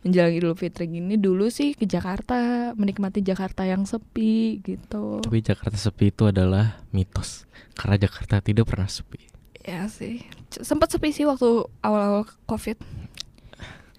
menjelang 0.00 0.32
Idul 0.32 0.56
Fitri 0.56 0.88
gini 0.88 1.20
dulu 1.20 1.52
sih 1.52 1.76
ke 1.76 1.84
Jakarta 1.84 2.72
menikmati 2.72 3.20
Jakarta 3.20 3.68
yang 3.68 3.84
sepi 3.84 4.64
gitu. 4.64 5.20
tapi 5.20 5.44
Jakarta 5.44 5.76
sepi 5.76 6.08
itu 6.08 6.24
adalah 6.24 6.80
mitos 6.96 7.44
karena 7.76 8.00
Jakarta 8.00 8.40
tidak 8.40 8.64
pernah 8.64 8.88
sepi 8.88 9.29
Ya 9.62 9.86
sih. 9.86 10.24
Sempet 10.50 10.88
sepi 10.88 11.10
sih 11.10 11.24
waktu 11.24 11.46
awal-awal 11.80 12.24
Covid. 12.44 12.80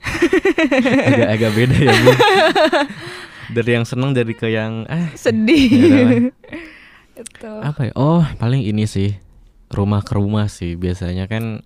agak 0.01 1.29
agak 1.29 1.51
beda 1.57 1.77
ya 1.77 1.93
Bu. 1.93 2.11
dari 3.53 3.69
yang 3.75 3.85
seneng 3.85 4.17
jadi 4.17 4.33
ke 4.33 4.47
yang 4.49 4.89
ah 4.89 5.13
Sedih. 5.13 5.69
Ya 5.69 6.05
itu. 7.21 7.51
apa 7.61 7.81
ya 7.85 7.93
oh 7.93 8.25
paling 8.41 8.65
ini 8.65 8.89
sih 8.89 9.13
rumah 9.69 10.01
ke 10.01 10.17
rumah 10.17 10.49
sih 10.49 10.73
biasanya 10.73 11.29
kan 11.29 11.61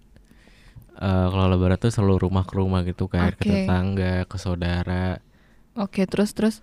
eh, 0.95 1.27
kalau 1.31 1.47
lebaran 1.47 1.79
tuh 1.79 1.87
selalu 1.87 2.27
rumah 2.27 2.43
ke 2.43 2.53
rumah 2.53 2.83
gitu 2.83 3.07
kan 3.07 3.31
ke 3.31 3.39
Oke. 3.39 3.63
tetangga 3.63 4.27
ke 4.27 4.35
saudara 4.35 5.23
Oke, 5.75 6.03
terus 6.03 6.31
terus. 6.31 6.59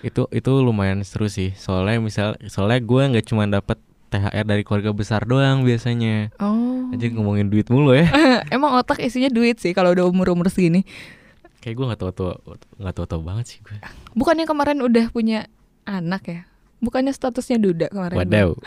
itu 0.00 0.28
itu 0.28 0.50
lumayan 0.60 1.00
seru 1.00 1.28
sih 1.28 1.56
soalnya 1.56 1.96
misal 1.96 2.28
soalnya 2.44 2.80
gue 2.80 3.02
nggak 3.08 3.26
cuma 3.26 3.48
dapat 3.48 3.80
THR 4.18 4.42
dari 4.42 4.62
keluarga 4.62 4.90
besar 4.90 5.22
doang 5.22 5.60
biasanya 5.60 6.30
Oh. 6.36 6.88
aja 6.88 7.04
ngomongin 7.06 7.46
duit 7.46 7.66
mulu 7.66 7.92
ya 7.92 8.06
Emang 8.48 8.74
otak 8.74 8.98
isinya 8.98 9.28
duit 9.28 9.56
sih 9.56 9.70
kalau 9.70 9.90
udah 9.90 10.04
umur-umur 10.04 10.46
segini. 10.46 10.82
kayak 11.60 11.74
gue 11.74 11.84
nggak 11.84 11.98
tahu 12.00 12.10
nggak 12.78 12.94
tahu 12.96 13.20
banget 13.20 13.44
sih 13.46 13.58
gue 13.60 13.76
Bukannya 14.12 14.44
kemarin 14.44 14.78
udah 14.80 15.08
punya 15.10 15.44
anak 15.82 16.22
ya? 16.24 16.40
Bukannya 16.78 17.10
statusnya 17.10 17.58
duda 17.58 17.86
kemarin? 17.88 18.16
wadaw 18.16 18.48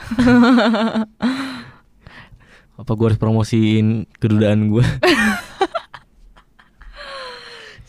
apa 2.76 2.90
gue 2.90 3.06
harus 3.06 3.18
promosiin 3.18 4.04
kedudaan 4.16 4.70
gue 4.70 4.86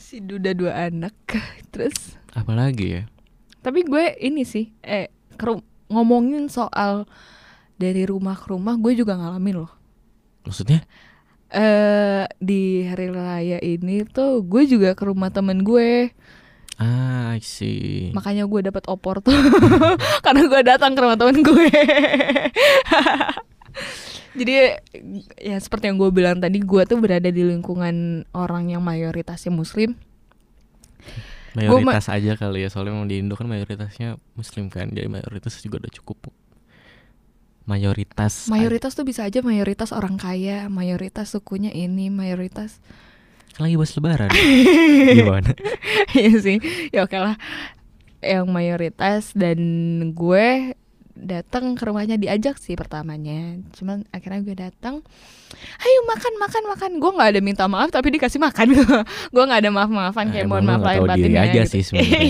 Si 0.00 0.18
duda 0.18 0.50
dua 0.50 0.90
anak. 0.90 1.14
Terus 1.70 2.18
apalagi 2.30 2.86
ya 2.90 3.02
tapi 3.60 3.82
gue 3.82 4.14
ini 4.18 4.42
sih 4.42 4.70
eh 4.80 5.06
ngomongin 5.86 6.46
soal 6.46 7.02
dari 7.80 8.04
rumah 8.04 8.37
ke 8.37 8.52
rumah 8.52 8.76
gue 8.76 8.92
juga 8.92 9.16
ngalamin 9.16 9.64
loh. 9.64 9.72
maksudnya 10.44 10.84
Eh 11.50 12.25
di 12.38 12.87
hari 12.87 13.10
raya 13.10 13.58
ini 13.58 14.06
tuh 14.06 14.38
gue 14.46 14.70
juga 14.70 14.94
ke 14.94 15.02
rumah 15.02 15.34
temen 15.34 15.66
gue. 15.66 16.14
ah 16.78 17.34
sih 17.42 18.14
Makanya 18.14 18.46
gue 18.46 18.70
dapat 18.70 18.87
opor 18.87 19.18
tuh 19.18 19.34
karena 20.25 20.42
gue 20.50 20.60
datang 20.62 20.94
ke 20.94 21.00
rumah 21.02 21.18
temen 21.18 21.42
gue. 21.42 21.70
Jadi 24.38 24.52
ya 25.42 25.58
seperti 25.58 25.90
yang 25.90 25.99
gue 25.99 26.10
bilang 26.14 26.38
tadi, 26.38 26.62
gue 26.62 26.82
tuh 26.87 27.02
berada 27.02 27.28
di 27.28 27.42
lingkungan 27.42 28.25
orang 28.30 28.70
yang 28.70 28.82
mayoritasnya 28.82 29.50
muslim. 29.50 29.99
mayoritas 31.50 32.06
aja 32.06 32.38
kali 32.38 32.62
ya 32.62 32.70
soalnya 32.70 32.94
memang 32.94 33.10
di 33.10 33.18
Indo 33.18 33.34
kan 33.34 33.50
mayoritasnya 33.50 34.22
muslim 34.38 34.70
kan 34.70 34.87
jadi 34.94 35.10
mayoritas 35.10 35.58
juga 35.58 35.82
udah 35.82 35.92
cukup 35.99 36.30
mayoritas 37.70 38.50
Mayoritas 38.50 38.92
tuh 38.92 39.06
bisa 39.06 39.22
aja 39.22 39.38
mayoritas 39.40 39.94
orang 39.94 40.18
kaya, 40.18 40.66
mayoritas 40.66 41.30
sukunya 41.30 41.70
ini, 41.70 42.10
mayoritas. 42.10 42.82
kan 43.50 43.66
lagi 43.66 43.78
bahas 43.78 43.94
lebaran 43.94 44.30
gimana 45.18 45.52
Iya 46.10 46.34
sih, 46.38 46.58
ya 46.90 47.06
oke 47.06 47.14
lah. 47.14 47.38
Yang 48.18 48.46
mayoritas 48.46 49.22
dan 49.32 49.58
gue 50.12 50.74
datang 51.12 51.76
ke 51.76 51.84
rumahnya 51.84 52.16
diajak 52.16 52.56
sih 52.56 52.72
pertamanya. 52.74 53.60
Cuman 53.76 54.08
akhirnya 54.08 54.40
gue 54.40 54.56
datang, 54.56 55.04
ayo 55.78 55.98
makan 56.08 56.34
makan 56.36 56.62
makan. 56.66 56.90
Gue 56.96 57.10
nggak 57.12 57.30
ada 57.36 57.40
minta 57.40 57.64
maaf 57.68 57.92
tapi 57.92 58.08
dikasih 58.10 58.40
makan. 58.40 58.72
gue 59.34 59.44
nggak 59.44 59.60
ada 59.60 59.70
maaf 59.70 59.90
maafan 59.92 60.28
Nah, 60.28 60.32
kayak 60.32 60.46
mohon 60.48 60.64
maaf 60.64 60.80
lahir 60.80 61.04
batinnya. 61.04 61.44
aja 61.44 61.60
gitu. 61.64 61.72
sih 61.76 61.82
sebenarnya. 61.84 62.20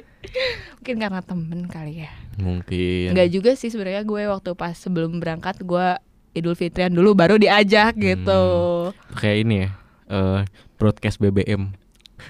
Mungkin 0.80 0.96
karena 0.96 1.20
temen 1.20 1.60
kali 1.68 1.92
ya. 2.00 2.10
Mungkin 2.40 3.12
Enggak 3.12 3.28
juga 3.30 3.50
sih 3.54 3.68
sebenarnya 3.68 4.02
gue 4.02 4.20
waktu 4.26 4.50
pas 4.52 4.72
sebelum 4.72 5.16
berangkat 5.16 5.60
gue 5.60 5.86
Idul 6.30 6.54
Fitrian 6.54 6.90
dulu 6.90 7.12
baru 7.12 7.36
diajak 7.36 7.96
gitu. 7.96 8.42
kayak 9.14 9.36
ini 9.40 9.54
ya 9.60 9.68
eh, 10.08 10.40
broadcast 10.76 11.18
BBM 11.18 11.72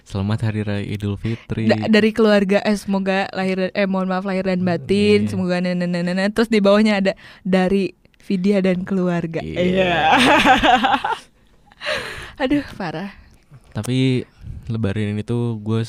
Selamat 0.07 0.47
Hari 0.47 0.63
Raya 0.63 0.87
Idul 0.87 1.15
Fitri. 1.15 1.67
Da- 1.67 1.87
dari 1.91 2.11
keluarga 2.11 2.59
eh 2.63 2.75
semoga 2.75 3.27
lahir 3.31 3.71
eh 3.71 3.85
mohon 3.85 4.07
maaf 4.07 4.23
lahir 4.23 4.43
dan 4.43 4.63
batin 4.63 5.27
Iya. 5.27 5.29
semoga 5.29 5.59
nenek 5.59 6.31
terus 6.31 6.47
di 6.47 6.59
bawahnya 6.59 6.97
ada 6.97 7.13
dari 7.43 7.91
Vidya 8.21 8.61
dan 8.61 8.85
keluarga 8.87 9.43
Iya. 9.43 10.15
aduh 12.41 12.65
parah 12.75 13.11
Tapi 13.71 14.27
Lebaran 14.67 15.11
ini 15.11 15.23
tuh 15.23 15.59
gue 15.59 15.83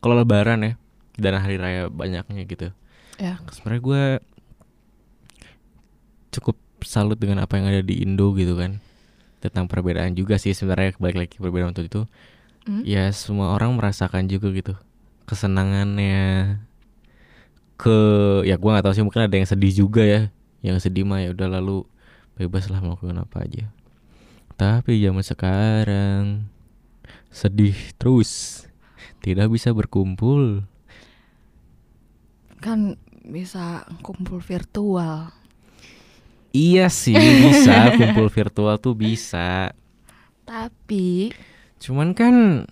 kalau 0.00 0.16
Lebaran 0.16 0.60
ya 0.60 0.72
dan 1.14 1.38
hari 1.38 1.54
raya 1.54 1.86
banyaknya 1.86 2.42
gitu. 2.42 2.74
Ya. 3.18 3.40
Sebenarnya 3.50 3.82
gue 3.82 4.04
cukup 6.34 6.56
salut 6.82 7.16
dengan 7.16 7.42
apa 7.42 7.56
yang 7.56 7.70
ada 7.70 7.82
di 7.82 8.02
Indo 8.02 8.34
gitu 8.34 8.58
kan. 8.58 8.80
tentang 9.44 9.68
perbedaan 9.68 10.16
juga 10.16 10.40
sih 10.40 10.56
sebenarnya 10.56 10.96
balik 10.96 11.20
lagi 11.20 11.36
perbedaan 11.36 11.76
waktu 11.76 11.84
itu. 11.92 12.08
Hmm? 12.64 12.80
ya 12.80 13.12
semua 13.12 13.52
orang 13.52 13.76
merasakan 13.76 14.24
juga 14.24 14.48
gitu. 14.56 14.72
Kesenangannya 15.28 16.56
ke 17.76 17.98
ya 18.48 18.56
gua 18.56 18.78
nggak 18.80 18.88
tahu 18.88 18.94
sih 18.96 19.04
mungkin 19.04 19.28
ada 19.28 19.36
yang 19.36 19.44
sedih 19.44 19.72
juga 19.84 20.00
ya. 20.00 20.32
Yang 20.64 20.88
sedih 20.88 21.04
mah 21.04 21.20
ya 21.20 21.36
udah 21.36 21.60
lalu 21.60 21.84
bebas 22.40 22.72
lah 22.72 22.80
melakukan 22.80 23.20
apa 23.20 23.44
aja. 23.44 23.68
Tapi 24.56 24.96
zaman 25.04 25.20
sekarang 25.20 26.48
sedih 27.28 27.76
terus. 28.00 28.64
Tidak 29.20 29.44
bisa 29.52 29.76
berkumpul. 29.76 30.64
Kan 32.64 32.96
bisa 33.24 33.88
kumpul 34.04 34.38
virtual. 34.38 35.32
iya 36.52 36.86
sih 36.86 37.16
bisa 37.16 37.88
kumpul 37.98 38.28
virtual 38.28 38.76
tuh 38.78 38.94
bisa 38.94 39.72
Tapi 40.44 41.32
Cuman 41.80 42.12
kan 42.12 42.64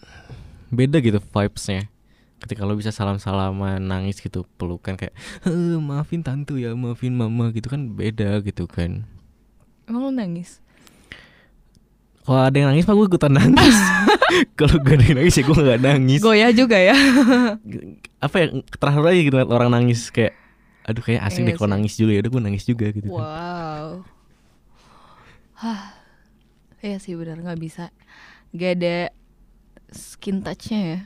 beda 0.68 1.00
gitu 1.00 1.18
vibesnya 1.18 1.88
Ketika 2.38 2.62
lo 2.62 2.74
bisa 2.74 2.92
salam-salaman 2.92 3.80
nangis 3.80 4.18
gitu 4.18 4.44
pelukan 4.56 4.94
kayak 4.94 5.14
"Eh, 5.42 5.78
maafin 5.78 6.22
tante 6.22 6.54
ya 6.58 6.74
maafin 6.74 7.14
mama 7.14 7.50
gitu 7.50 7.66
kan 7.66 7.90
beda 7.90 8.38
gitu 8.42 8.68
kan 8.68 9.02
emang 9.82 10.02
lu 10.02 10.12
nangis? 10.14 10.62
Kalau 12.22 12.38
ada 12.38 12.54
yang 12.54 12.70
nangis 12.70 12.86
mah 12.86 12.94
gue 12.94 13.06
ikutan 13.08 13.32
nangis 13.34 13.76
Kalau 14.58 14.78
gak 14.78 14.94
ada 14.94 15.04
yang 15.04 15.16
nangis 15.22 15.34
ya 15.34 15.42
gue 15.42 15.58
gak 15.58 15.80
nangis 15.82 16.20
Goyah 16.22 16.50
juga 16.54 16.78
ya. 16.78 16.94
Apa 18.22 18.36
ya 18.38 18.46
terakhir 18.78 19.02
aja 19.04 19.20
gitu 19.22 19.36
orang 19.42 19.70
nangis 19.70 20.08
kayak 20.08 20.38
Aduh 20.82 21.02
kayak 21.02 21.22
asik 21.26 21.42
Iya 21.42 21.48
deh 21.48 21.54
kalau 21.54 21.70
nangis 21.74 21.94
juga 21.94 22.10
ya 22.14 22.20
udah 22.26 22.32
gue 22.34 22.42
nangis 22.42 22.64
juga 22.66 22.86
gitu 22.90 23.06
kan 23.06 23.22
Wow. 23.22 23.86
Hah. 25.62 25.82
Iya 26.82 26.98
sih 26.98 27.14
benar 27.14 27.38
nggak 27.38 27.60
bisa. 27.62 27.94
Gak 28.50 28.82
ada 28.82 28.96
skin 29.94 30.42
touchnya 30.42 30.80
ya. 30.82 30.98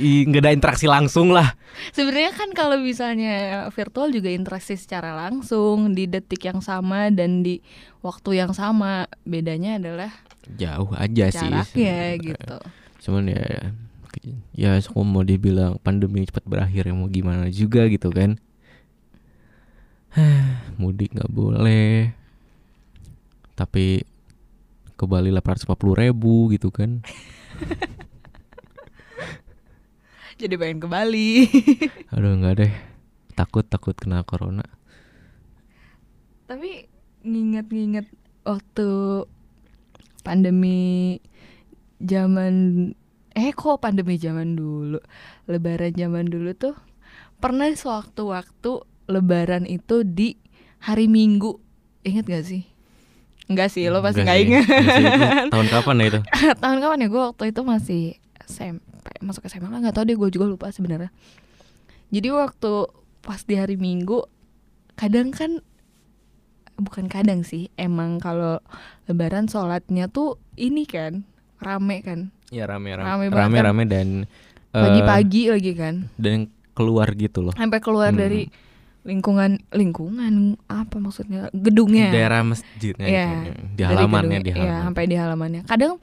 I- 0.00 0.24
nggak 0.24 0.42
ada 0.46 0.52
interaksi 0.54 0.86
langsung 0.88 1.28
lah 1.34 1.52
Sebenarnya 1.92 2.32
kan 2.32 2.50
kalau 2.56 2.76
misalnya 2.80 3.66
virtual 3.74 4.08
juga 4.12 4.30
interaksi 4.32 4.76
secara 4.76 5.12
langsung 5.12 5.92
di 5.92 6.06
detik 6.08 6.40
yang 6.44 6.60
sama 6.60 7.08
dan 7.12 7.40
di 7.42 7.60
waktu 8.04 8.40
yang 8.40 8.52
sama. 8.52 9.08
Bedanya 9.24 9.76
adalah 9.80 10.12
Jauh 10.56 10.90
aja 10.96 11.24
sih 11.30 11.46
jaraknya 11.46 11.98
gitu. 12.16 12.56
cuman 13.00 13.32
ya 13.32 13.72
ya 14.56 14.74
semua 14.82 15.06
mau 15.06 15.22
dibilang 15.22 15.78
pandemi 15.80 16.26
cepat 16.26 16.44
berakhir 16.44 16.90
ya 16.90 16.94
mau 16.94 17.06
gimana 17.06 17.46
juga 17.48 17.86
gitu 17.86 18.10
kan. 18.10 18.36
Mudik 20.80 21.14
nggak 21.14 21.30
boleh. 21.30 22.10
Tapi 23.54 24.02
ke 24.98 25.04
Bali 25.08 25.32
850 25.32 25.96
ribu 25.96 26.50
gitu 26.52 26.68
kan. 26.74 27.00
Jadi 30.40 30.56
pengen 30.56 30.80
ke 30.80 30.88
Bali. 30.88 31.44
aduh 32.12 32.36
nggak 32.36 32.54
deh. 32.64 32.72
Takut 33.36 33.64
takut 33.64 33.94
kena 33.94 34.24
corona. 34.24 34.64
Tapi 36.48 36.88
nginget-nginget 37.22 38.08
waktu 38.48 38.88
pandemi 40.24 41.20
zaman 42.00 42.92
eh 43.34 43.54
kok 43.54 43.82
pandemi 43.82 44.18
zaman 44.18 44.58
dulu? 44.58 44.98
Lebaran 45.46 45.94
zaman 45.94 46.26
dulu 46.26 46.50
tuh 46.54 46.74
pernah 47.40 47.70
sewaktu-waktu 47.70 48.84
lebaran 49.10 49.64
itu 49.66 50.02
di 50.06 50.38
hari 50.82 51.06
Minggu. 51.06 51.58
Inget 52.06 52.26
gak 52.26 52.44
sih? 52.46 52.70
Enggak 53.50 53.74
sih 53.74 53.82
lo 53.90 53.98
pasti 53.98 54.22
nggak 54.22 54.38
inget 54.46 54.62
enggak 54.62 55.50
tahun 55.50 55.66
kapan 55.66 55.94
ya 55.98 56.04
itu? 56.06 56.20
Tahun 56.62 56.78
kapan 56.78 57.02
ya? 57.02 57.08
Gue 57.10 57.22
waktu 57.34 57.44
itu 57.50 57.60
masih 57.66 58.02
SMP 58.46 59.10
masuk 59.18 59.42
SMA 59.50 59.66
lah 59.66 59.82
nggak 59.82 59.96
tahu 59.98 60.06
deh 60.06 60.14
gue 60.14 60.30
juga 60.30 60.46
lupa 60.46 60.70
sebenarnya. 60.70 61.10
Jadi 62.14 62.30
waktu 62.30 62.72
pas 63.26 63.42
di 63.42 63.58
hari 63.58 63.74
Minggu 63.74 64.22
kadang 64.94 65.34
kan 65.34 65.58
bukan 66.78 67.10
kadang 67.10 67.42
sih 67.42 67.74
emang 67.74 68.22
kalau 68.22 68.62
Lebaran 69.10 69.50
sholatnya 69.50 70.06
tuh 70.06 70.38
ini 70.54 70.86
kan 70.86 71.26
rame 71.58 72.06
kan 72.06 72.30
ya 72.50 72.66
rame 72.66 72.90
Rame. 72.92 73.06
Rame 73.24 73.24
rame 73.30 73.58
rame 73.62 73.82
dan 73.84 74.08
eh, 74.70 74.76
pagi-pagi 74.76 75.42
lagi 75.48 75.72
kan? 75.72 75.94
dan 76.14 76.46
keluar 76.70 77.10
gitu 77.12 77.40
loh. 77.40 77.54
Sampai 77.54 77.78
keluar 77.78 78.10
Hmm. 78.10 78.20
dari 78.20 78.42
lingkungan 79.00 79.56
lingkungan 79.70 80.32
apa 80.66 80.96
maksudnya? 80.96 81.48
Gedungnya. 81.50 82.10
Daerah 82.10 82.42
masjidnya 82.42 83.06
Iya, 83.06 83.26
gitu. 83.46 83.50
di 83.72 83.82
halamannya 83.82 84.38
di 84.40 84.50
Iya, 84.50 84.56
halaman. 84.60 84.82
sampai 84.84 85.04
di 85.06 85.16
halamannya. 85.16 85.62
Kadang 85.64 85.96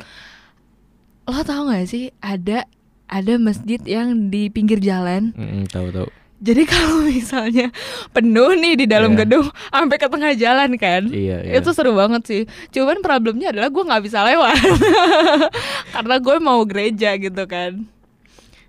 lo 1.24 1.42
tau 1.44 1.68
gak 1.68 1.86
sih 1.86 2.10
ada 2.18 2.64
ada 3.08 3.34
masjid 3.38 3.80
yang 3.82 4.28
di 4.28 4.48
pinggir 4.48 4.80
jalan. 4.80 5.32
Mm, 5.34 5.68
tahu 5.68 5.92
tahu 5.92 6.08
Jadi 6.38 6.64
kalau 6.64 7.02
misalnya 7.10 7.74
penuh 8.12 8.54
nih 8.54 8.74
di 8.76 8.86
dalam 8.86 9.12
Iya. 9.12 9.20
gedung 9.20 9.46
sampai 9.68 9.98
ke 9.98 10.06
tengah 10.06 10.34
jalan 10.34 10.70
kan. 10.76 11.04
iya 11.08 11.42
iya 11.42 11.58
Itu 11.58 11.72
seru 11.72 11.94
banget 11.94 12.22
sih. 12.24 12.42
Cuman 12.70 13.02
problemnya 13.02 13.50
adalah 13.50 13.68
gue 13.68 13.82
nggak 13.82 14.04
bisa 14.04 14.22
lewat 14.24 14.54
karena 15.94 16.16
gue 16.18 16.36
mau 16.38 16.62
gereja 16.64 17.16
gitu 17.16 17.44
kan. 17.44 17.90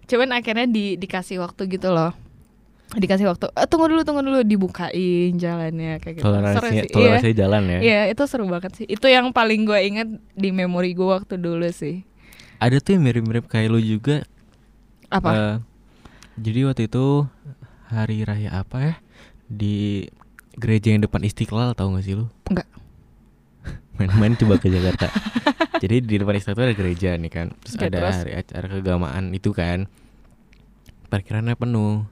Cuman 0.05 0.33
akhirnya 0.33 0.65
di, 0.65 0.97
dikasih 0.97 1.39
waktu 1.39 1.69
gitu 1.69 1.89
loh. 1.89 2.17
Dikasih 2.91 3.29
waktu. 3.29 3.53
"Eh, 3.53 3.69
tunggu 3.69 3.85
dulu, 3.87 4.01
tunggu 4.01 4.23
dulu 4.23 4.41
dibukain 4.41 5.37
jalannya 5.37 6.01
kayak 6.01 6.15
gitu. 6.17 6.25
Seru 6.25 6.33
toleransinya 6.33 6.73
sih. 6.73 6.89
Iya. 6.89 6.95
toleransinya 6.97 7.37
jalan 7.37 7.63
ya 7.63 7.79
Iya 7.79 8.01
itu 8.09 8.23
seru 8.25 8.45
banget 8.47 8.73
sih 8.75 8.87
Itu 8.87 9.07
yang 9.07 9.29
paling 9.29 9.61
gue 9.63 9.77
inget 9.79 10.09
di 10.33 10.49
memori 10.51 10.93
gue 10.93 11.05
waktu 11.07 11.37
dulu 11.37 11.69
sih 11.69 12.01
ada 12.57 12.81
tuh 12.81 12.91
yang 12.91 13.05
mirip-mirip 13.05 13.45
kayak 13.45 13.69
lu 13.69 13.79
juga 13.79 14.25
Apa? 15.07 15.31
eh, 15.31 15.57
jadi 16.37 16.67
waktu 16.67 16.89
itu 16.89 17.29
hari 17.89 18.23
raya 18.23 18.61
apa 18.61 18.77
ya? 18.81 18.95
Di 19.49 20.07
gereja 20.55 20.93
yang 20.93 21.03
depan 21.05 21.25
Istiqlal 21.25 21.73
tahu 21.73 21.97
gak 21.97 22.05
sih 22.05 22.15
lu? 22.19 22.29
Enggak. 22.51 22.69
Main-main 23.97 24.37
coba 24.37 24.61
ke 24.61 24.69
Jakarta. 24.69 25.09
Jadi 25.83 26.05
di 26.05 26.15
depan 26.21 26.37
Istiqlal 26.37 26.71
ada 26.73 26.77
gereja 26.77 27.17
nih 27.17 27.33
kan. 27.33 27.47
Terus 27.65 27.75
Oke, 27.79 27.87
ada 27.89 27.99
terus? 27.99 28.17
hari 28.21 28.33
acara 28.37 28.67
keagamaan 28.69 29.25
itu 29.33 29.51
kan. 29.57 29.89
Parkirannya 31.09 31.57
penuh. 31.57 32.05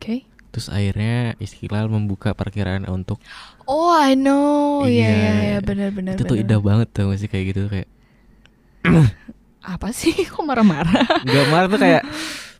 Oke. 0.00 0.24
Terus 0.52 0.68
akhirnya 0.68 1.36
Istiqlal 1.40 1.88
membuka 1.88 2.32
parkiran 2.36 2.84
untuk 2.88 3.20
Oh 3.64 3.92
I 3.92 4.16
know. 4.16 4.84
Iya. 4.84 4.88
Iya. 4.88 5.12
iya 5.12 5.32
iya. 5.32 5.58
Benar-benar 5.60 6.16
itu 6.16 6.24
tuh 6.24 6.36
indah 6.40 6.60
banget 6.60 6.88
tau 6.92 7.12
gak 7.12 7.20
sih 7.20 7.28
kayak 7.28 7.44
gitu 7.52 7.68
kayak 7.68 7.88
Apa 9.62 9.94
sih? 9.94 10.12
Kok 10.32 10.42
marah-marah? 10.42 11.22
Gak 11.22 11.46
marah 11.48 11.68
tuh 11.70 11.80
kayak 11.80 12.02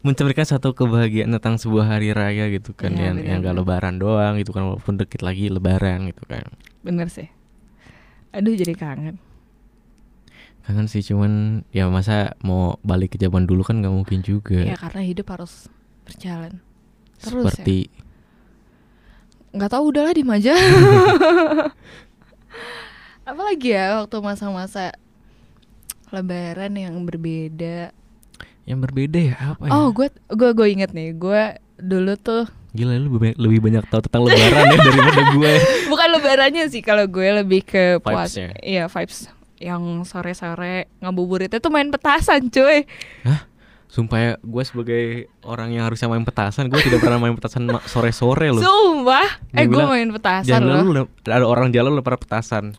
mencerminkan 0.02 0.46
satu 0.46 0.74
kebahagiaan 0.74 1.30
tentang 1.38 1.58
sebuah 1.58 1.96
hari 1.96 2.10
raya 2.10 2.50
gitu 2.50 2.74
kan 2.74 2.94
Iya, 2.94 3.14
yang 3.14 3.16
yang 3.22 3.38
gak 3.40 3.62
lebaran 3.62 4.02
doang 4.02 4.34
gitu 4.38 4.50
kan 4.50 4.66
walaupun 4.66 4.98
dikit 4.98 5.22
lagi 5.22 5.46
lebaran 5.46 6.10
gitu 6.10 6.26
kan. 6.26 6.42
Bener 6.82 7.06
sih. 7.06 7.30
Aduh 8.34 8.58
jadi 8.58 8.74
kangen. 8.74 9.22
Kangen 10.66 10.86
sih 10.90 11.06
cuman 11.06 11.62
ya 11.70 11.86
masa 11.86 12.34
mau 12.42 12.78
balik 12.82 13.14
ke 13.14 13.18
zaman 13.18 13.46
dulu 13.46 13.62
kan 13.62 13.78
nggak 13.78 13.94
mungkin 13.94 14.26
juga. 14.26 14.62
Ya 14.62 14.74
karena 14.74 15.06
hidup 15.06 15.30
harus 15.30 15.70
berjalan. 16.06 16.58
Terus 17.22 17.54
seperti 17.54 17.90
Nggak 19.52 19.70
tahu 19.70 19.92
udahlah 19.92 20.16
di 20.16 20.24
aja. 20.24 20.54
Apalagi 23.28 23.76
ya 23.76 24.02
waktu 24.02 24.16
masa-masa 24.24 24.96
Lebaran 26.12 26.76
yang 26.76 27.08
berbeda 27.08 27.96
yang 28.64 28.78
berbeda 28.78 29.18
ya 29.18 29.36
apa 29.50 29.62
ya 29.64 29.70
Oh 29.70 29.90
gue 29.90 30.06
gue 30.28 30.50
gue 30.52 30.68
inget 30.68 30.90
nih 30.90 31.12
Gue 31.12 31.42
dulu 31.76 32.14
tuh 32.14 32.46
gila 32.70 32.94
lu 32.94 33.06
lebih 33.06 33.18
banyak, 33.20 33.36
lebih 33.36 33.60
banyak 33.60 33.84
tahu 33.86 34.00
tentang 34.02 34.22
lebaran 34.24 34.64
ya 34.64 34.78
daripada 34.78 35.22
gue 35.30 35.52
Bukan 35.90 36.08
lebarannya 36.10 36.64
sih 36.66 36.80
kalau 36.80 37.04
gue 37.04 37.28
lebih 37.36 37.60
ke 37.62 37.84
puas. 37.98 38.32
Vibes-nya. 38.32 38.48
Iya, 38.58 38.84
vibes 38.86 39.28
yang 39.58 39.82
sore-sore 40.02 40.88
ngabuburit 40.98 41.46
itu 41.48 41.68
main 41.68 41.86
petasan, 41.86 42.48
cuy. 42.48 42.82
sumpah 43.86 44.18
ya 44.18 44.32
gue 44.40 44.62
sebagai 44.64 45.02
orang 45.44 45.68
yang 45.70 45.84
harusnya 45.84 46.08
main 46.08 46.24
petasan 46.24 46.66
gue 46.66 46.80
tidak 46.80 46.98
pernah 46.98 47.20
main 47.20 47.36
petasan 47.36 47.68
sore-sore 47.84 48.48
loh 48.48 48.58
Sumpah. 48.58 49.28
Eh, 49.52 49.68
gue 49.68 49.84
main 49.84 50.08
petasan 50.08 50.64
loh. 50.64 50.80
udah- 50.88 51.08
ada 51.28 51.44
orang 51.44 51.68
jalan 51.70 51.92
udah 51.92 52.02
pada 52.02 52.16
petasan 52.16 52.72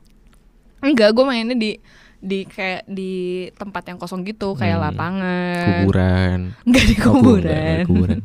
Enggak, 0.81 1.13
gue 1.13 1.21
mainnya 1.21 1.53
di 1.53 1.77
di 2.23 2.47
kayak 2.47 2.87
di 2.87 3.13
tempat 3.51 3.83
yang 3.85 3.99
kosong 3.99 4.23
gitu, 4.23 4.55
kayak 4.55 4.79
Hmm, 4.79 4.85
lapangan. 4.85 5.65
kuburan 5.83 6.39
Enggak 6.65 6.85
di 6.85 6.95
Oh, 6.95 7.01
kuburan, 7.05 7.43
kuburan. 7.43 7.83
kuburan. 7.83 8.19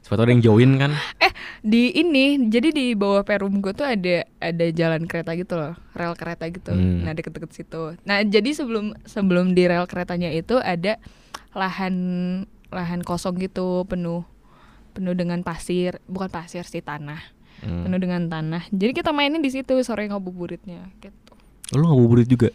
Sepatu 0.00 0.20
ada 0.22 0.32
yang 0.32 0.40
join 0.40 0.70
kan 0.74 0.92
di 1.62 1.92
ini, 1.92 2.48
jadi 2.48 2.68
di 2.68 2.92
bawah 2.92 3.22
perum 3.22 3.60
gue 3.60 3.70
tuh 3.70 3.84
ada 3.84 4.24
ada 4.38 4.66
jalan 4.70 5.04
kereta 5.04 5.30
gitu 5.34 5.54
loh, 5.54 5.76
rel 5.92 6.12
kereta 6.12 6.48
gitu. 6.48 6.72
Hmm. 6.72 7.04
Nah, 7.04 7.12
deket-deket 7.12 7.52
situ. 7.52 7.94
Nah, 8.02 8.18
jadi 8.20 8.50
sebelum 8.50 8.96
sebelum 9.04 9.52
di 9.52 9.62
rel 9.64 9.84
keretanya 9.84 10.28
itu 10.28 10.56
ada 10.56 10.96
lahan 11.52 11.94
lahan 12.68 13.00
kosong 13.00 13.36
gitu, 13.38 13.84
penuh 13.84 14.24
penuh 14.90 15.12
dengan 15.12 15.40
pasir, 15.40 16.00
bukan 16.04 16.28
pasir 16.28 16.64
sih 16.64 16.80
tanah. 16.80 17.20
Hmm. 17.60 17.86
penuh 17.86 17.94
dengan 17.96 18.26
tanah. 18.26 18.66
Jadi 18.68 18.90
kita 18.92 19.14
mainin 19.14 19.38
di 19.38 19.46
situ 19.46 19.70
sore 19.80 20.02
ngabuburitnya 20.04 20.82
gitu. 20.98 21.32
Lu 21.72 21.86
ngabuburit 21.86 22.26
juga? 22.26 22.50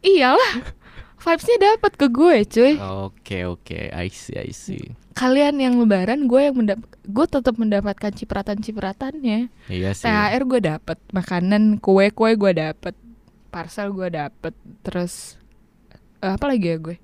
Iyalah. 0.00 0.80
Vibes-nya 1.20 1.76
dapat 1.76 1.92
ke 2.00 2.06
gue, 2.08 2.36
cuy. 2.48 2.72
Oke 2.80 3.44
oke, 3.44 3.92
I 3.92 4.08
see 4.08 4.40
I 4.40 4.56
see. 4.56 4.96
Kalian 5.12 5.60
yang 5.60 5.76
lebaran, 5.76 6.24
gue 6.24 6.48
yang 6.48 6.56
mendap 6.56 6.80
gue 7.04 7.26
tetap 7.28 7.60
mendapatkan 7.60 8.08
cipratan-cipratannya. 8.08 9.52
Iya 9.68 9.90
sih. 9.92 10.08
THR 10.08 10.42
gue 10.48 10.60
dapet, 10.64 10.96
makanan 11.12 11.76
kue-kue 11.76 12.40
gue 12.40 12.52
dapet, 12.56 12.96
parcel 13.52 13.92
gue 13.92 14.08
dapet, 14.08 14.56
terus 14.80 15.36
eh, 16.24 16.32
apa 16.32 16.48
lagi 16.48 16.72
ya 16.72 16.76
gue? 16.80 16.96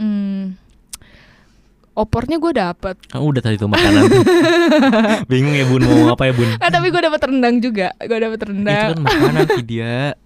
Hmm, 0.00 0.56
opornya 1.92 2.40
gue 2.40 2.52
dapet. 2.56 2.96
Kamu 3.12 3.36
udah 3.36 3.42
tadi 3.44 3.60
tuh 3.60 3.68
makanan. 3.68 4.08
Bingung 5.30 5.52
ya 5.52 5.68
bun 5.68 5.84
mau 5.84 6.16
apa 6.16 6.24
ya 6.24 6.32
bun? 6.32 6.48
Ah 6.56 6.72
tapi 6.72 6.88
gue 6.88 7.02
dapet 7.04 7.20
rendang 7.20 7.60
juga, 7.60 7.92
gue 8.00 8.16
dapet 8.16 8.38
Itu 8.40 8.48
rendang. 8.48 8.96
kan 8.96 9.00
makanan 9.04 9.44
dia. 9.68 10.16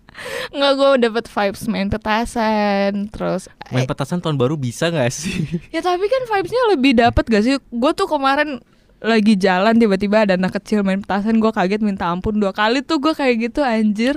Nggak 0.52 0.72
gue 0.78 0.90
dapet 1.08 1.24
vibes 1.28 1.62
main 1.68 1.88
petasan, 1.92 3.12
terus 3.12 3.50
Main 3.68 3.84
eh, 3.84 3.88
petasan 3.88 4.22
tahun 4.22 4.40
baru 4.40 4.56
bisa 4.56 4.88
gak 4.88 5.12
sih? 5.12 5.44
ya 5.74 5.84
tapi 5.84 6.06
kan 6.08 6.22
vibesnya 6.24 6.62
lebih 6.72 6.92
dapet 6.96 7.24
gak 7.28 7.44
sih? 7.44 7.54
Gue 7.70 7.92
tuh 7.92 8.08
kemarin 8.08 8.62
lagi 8.96 9.36
jalan 9.36 9.76
tiba-tiba 9.76 10.24
ada 10.24 10.40
anak 10.40 10.56
kecil 10.56 10.80
main 10.80 11.04
petasan, 11.04 11.36
gue 11.36 11.52
kaget 11.52 11.84
minta 11.84 12.08
ampun 12.08 12.40
dua 12.40 12.56
kali 12.56 12.80
tuh 12.80 12.96
gue 12.96 13.12
kayak 13.12 13.52
gitu 13.52 13.60
anjir. 13.60 14.16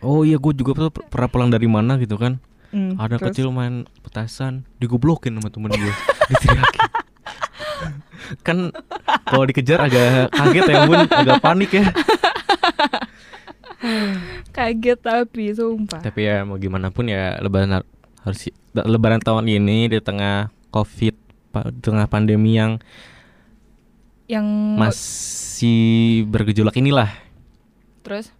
Oh 0.00 0.24
iya 0.24 0.40
gue 0.40 0.52
juga 0.56 0.90
pernah 0.90 1.28
pulang 1.28 1.50
dari 1.52 1.68
mana 1.70 1.94
gitu 2.00 2.16
kan. 2.18 2.40
Hmm, 2.70 2.94
Ada 2.98 3.18
terus? 3.18 3.34
kecil 3.34 3.50
main 3.50 3.82
petasan, 4.02 4.62
digoblokin 4.78 5.34
sama 5.38 5.50
temen 5.50 5.70
gue, 5.74 5.94
diteriakin. 6.30 6.82
kan 8.46 8.70
kalau 9.26 9.44
dikejar 9.48 9.82
agak 9.82 10.30
kaget 10.30 10.64
ya 10.70 10.78
bun, 10.86 11.00
agak 11.06 11.38
panik 11.42 11.70
ya. 11.74 11.84
kaget 14.60 14.98
tapi 15.00 15.44
sumpah. 15.50 16.00
Tapi 16.00 16.20
ya 16.22 16.44
mau 16.44 16.56
gimana 16.56 16.88
pun 16.88 17.04
ya 17.04 17.38
lebaran 17.38 17.72
har- 17.72 17.90
harus 18.20 18.52
lebaran 18.72 19.18
tahun 19.18 19.48
ini 19.48 19.88
di 19.88 19.98
tengah 19.98 20.36
covid, 20.68 21.16
di 21.72 21.80
tengah 21.80 22.06
pandemi 22.06 22.54
yang 22.54 22.76
Yang 24.26 24.46
masih 24.78 25.82
bergejolak 26.24 26.76
inilah, 26.76 27.10
terus 28.00 28.30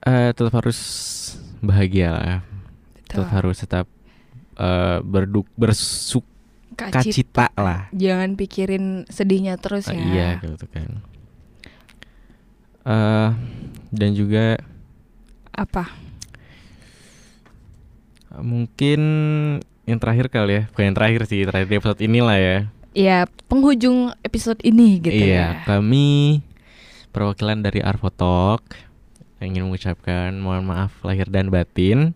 eh 0.00 0.30
tetap 0.30 0.52
harus 0.54 0.76
bahagia 1.58 2.08
lah, 2.10 2.36
Betul. 2.92 3.04
tetap 3.24 3.28
harus 3.32 3.56
tetap 3.56 3.86
eh, 4.56 4.98
berduk 5.00 5.48
bersuk 5.54 6.28
Kacit. 6.70 7.12
kacita 7.16 7.48
lah. 7.56 7.88
Jangan 7.92 8.36
pikirin 8.36 8.84
sedihnya 9.06 9.56
terus 9.56 9.88
Ah, 9.88 9.96
ya. 9.96 10.04
iya 10.04 10.28
gitu 10.40 10.68
kan. 10.68 11.00
Eh 12.86 13.28
dan 13.90 14.10
juga 14.14 14.56
Apa? 15.50 15.90
mungkin 18.38 19.00
yang 19.84 19.98
terakhir 19.98 20.30
kali 20.30 20.52
ya, 20.54 20.62
bukan 20.70 20.84
yang 20.92 20.96
terakhir 20.96 21.22
sih, 21.26 21.42
terakhir 21.42 21.66
di 21.66 21.76
episode 21.82 22.00
inilah 22.00 22.38
ya. 22.38 22.58
Ya 22.94 23.18
penghujung 23.50 24.14
episode 24.22 24.62
ini 24.62 24.98
gitu 25.02 25.14
iya, 25.14 25.62
ya. 25.62 25.66
kami 25.66 26.42
perwakilan 27.10 27.62
dari 27.62 27.82
Arfotok 27.82 28.62
ingin 29.42 29.66
mengucapkan 29.66 30.34
mohon 30.38 30.66
maaf 30.66 30.94
lahir 31.02 31.26
dan 31.30 31.50
batin. 31.50 32.14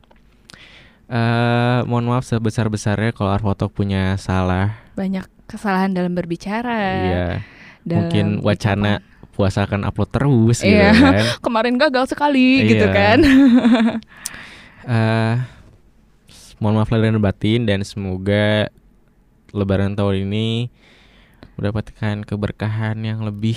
eh 1.05 1.81
mohon 1.85 2.09
maaf 2.09 2.25
sebesar 2.25 2.67
besarnya 2.73 3.13
kalau 3.15 3.31
Arfotok 3.35 3.71
punya 3.71 4.17
salah. 4.19 4.79
Banyak 4.97 5.27
kesalahan 5.47 5.93
dalam 5.95 6.15
berbicara. 6.17 6.81
Iya, 7.07 7.27
dalam 7.85 8.09
mungkin 8.09 8.27
wacana 8.41 8.99
puasa 9.35 9.67
akan 9.67 9.85
upload 9.85 10.11
terus 10.11 10.63
gitu 10.63 10.73
Iya. 10.73 10.95
kan. 10.95 11.25
kemarin 11.45 11.75
gagal 11.77 12.15
sekali 12.15 12.65
gitu 12.65 12.87
Iya. 12.87 12.95
kan. 12.95 13.19
eh 14.87 15.35
mohon 16.57 16.79
maaf 16.79 16.89
lahir 16.89 17.11
dan 17.11 17.19
batin 17.19 17.67
dan 17.67 17.83
semoga 17.83 18.71
Lebaran 19.55 19.95
tahun 19.95 20.27
ini 20.27 20.67
mendapatkan 21.55 22.27
keberkahan 22.27 22.99
yang 22.99 23.23
lebih 23.23 23.55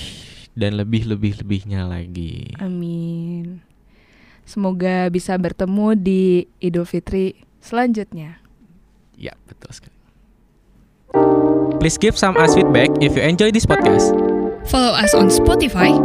dan 0.53 0.77
lebih 0.77 1.09
lebih 1.09 1.41
lebihnya 1.41 1.89
lagi. 1.89 2.53
Amin. 2.61 3.65
Semoga 4.45 5.09
bisa 5.09 5.33
bertemu 5.35 5.97
di 5.97 6.21
Idul 6.61 6.85
Fitri 6.85 7.33
selanjutnya. 7.59 8.37
Ya 9.17 9.33
betul 9.49 9.73
sekali. 9.73 9.97
Please 11.81 11.97
give 11.97 12.13
some 12.13 12.37
us 12.37 12.53
feedback 12.53 12.93
if 13.01 13.17
you 13.17 13.25
enjoy 13.25 13.49
this 13.49 13.65
podcast. 13.65 14.36
Follow 14.67 14.91
us 14.91 15.13
on 15.15 15.27
Spotify. 15.31 15.95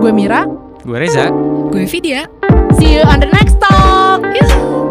Gue 0.00 0.12
Mira. 0.12 0.44
Gue 0.84 0.98
Reza. 1.00 1.32
Gue 1.72 1.88
Vidya. 1.88 2.28
See 2.76 3.00
you 3.00 3.02
on 3.02 3.20
the 3.20 3.30
next 3.32 3.56
talk. 3.60 4.20
Yuhu. 4.20 4.83